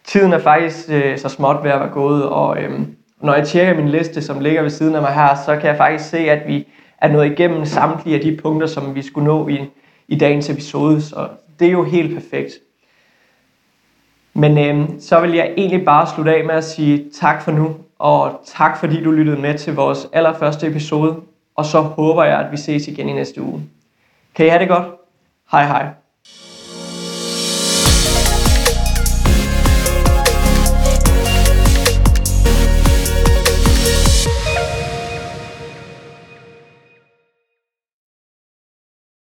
Tiden 0.03 0.33
er 0.33 0.39
faktisk 0.39 0.89
øh, 0.89 1.17
så 1.17 1.29
småt 1.29 1.63
ved 1.63 1.71
at 1.71 1.79
være 1.79 1.89
gået, 1.89 2.25
og 2.25 2.61
øh, 2.61 2.79
når 3.21 3.33
jeg 3.33 3.47
tjekker 3.47 3.75
min 3.75 3.89
liste, 3.89 4.21
som 4.21 4.39
ligger 4.39 4.61
ved 4.61 4.69
siden 4.69 4.95
af 4.95 5.01
mig 5.01 5.13
her, 5.13 5.35
så 5.45 5.57
kan 5.57 5.69
jeg 5.69 5.77
faktisk 5.77 6.09
se, 6.09 6.17
at 6.17 6.47
vi 6.47 6.67
er 6.97 7.07
nået 7.07 7.31
igennem 7.31 7.65
samtlige 7.65 8.15
af 8.15 8.21
de 8.21 8.37
punkter, 8.43 8.67
som 8.67 8.95
vi 8.95 9.01
skulle 9.01 9.27
nå 9.27 9.47
i, 9.47 9.59
i 10.07 10.15
dagens 10.15 10.49
episode, 10.49 11.01
så 11.01 11.27
det 11.59 11.67
er 11.67 11.71
jo 11.71 11.83
helt 11.83 12.13
perfekt. 12.13 12.53
Men 14.33 14.57
øh, 14.57 14.89
så 14.99 15.21
vil 15.21 15.33
jeg 15.33 15.53
egentlig 15.57 15.85
bare 15.85 16.07
slutte 16.07 16.35
af 16.35 16.45
med 16.45 16.55
at 16.55 16.63
sige 16.63 17.05
tak 17.19 17.41
for 17.41 17.51
nu, 17.51 17.75
og 17.99 18.41
tak 18.45 18.79
fordi 18.79 19.03
du 19.03 19.11
lyttede 19.11 19.41
med 19.41 19.57
til 19.57 19.75
vores 19.75 20.07
allerførste 20.13 20.67
episode, 20.67 21.15
og 21.55 21.65
så 21.65 21.81
håber 21.81 22.23
jeg, 22.23 22.39
at 22.39 22.51
vi 22.51 22.57
ses 22.57 22.87
igen 22.87 23.09
i 23.09 23.13
næste 23.13 23.41
uge. 23.41 23.63
Kan 24.35 24.45
I 24.45 24.49
have 24.49 24.59
det 24.59 24.67
godt? 24.67 24.87
Hej 25.51 25.65
hej. 25.65 26.00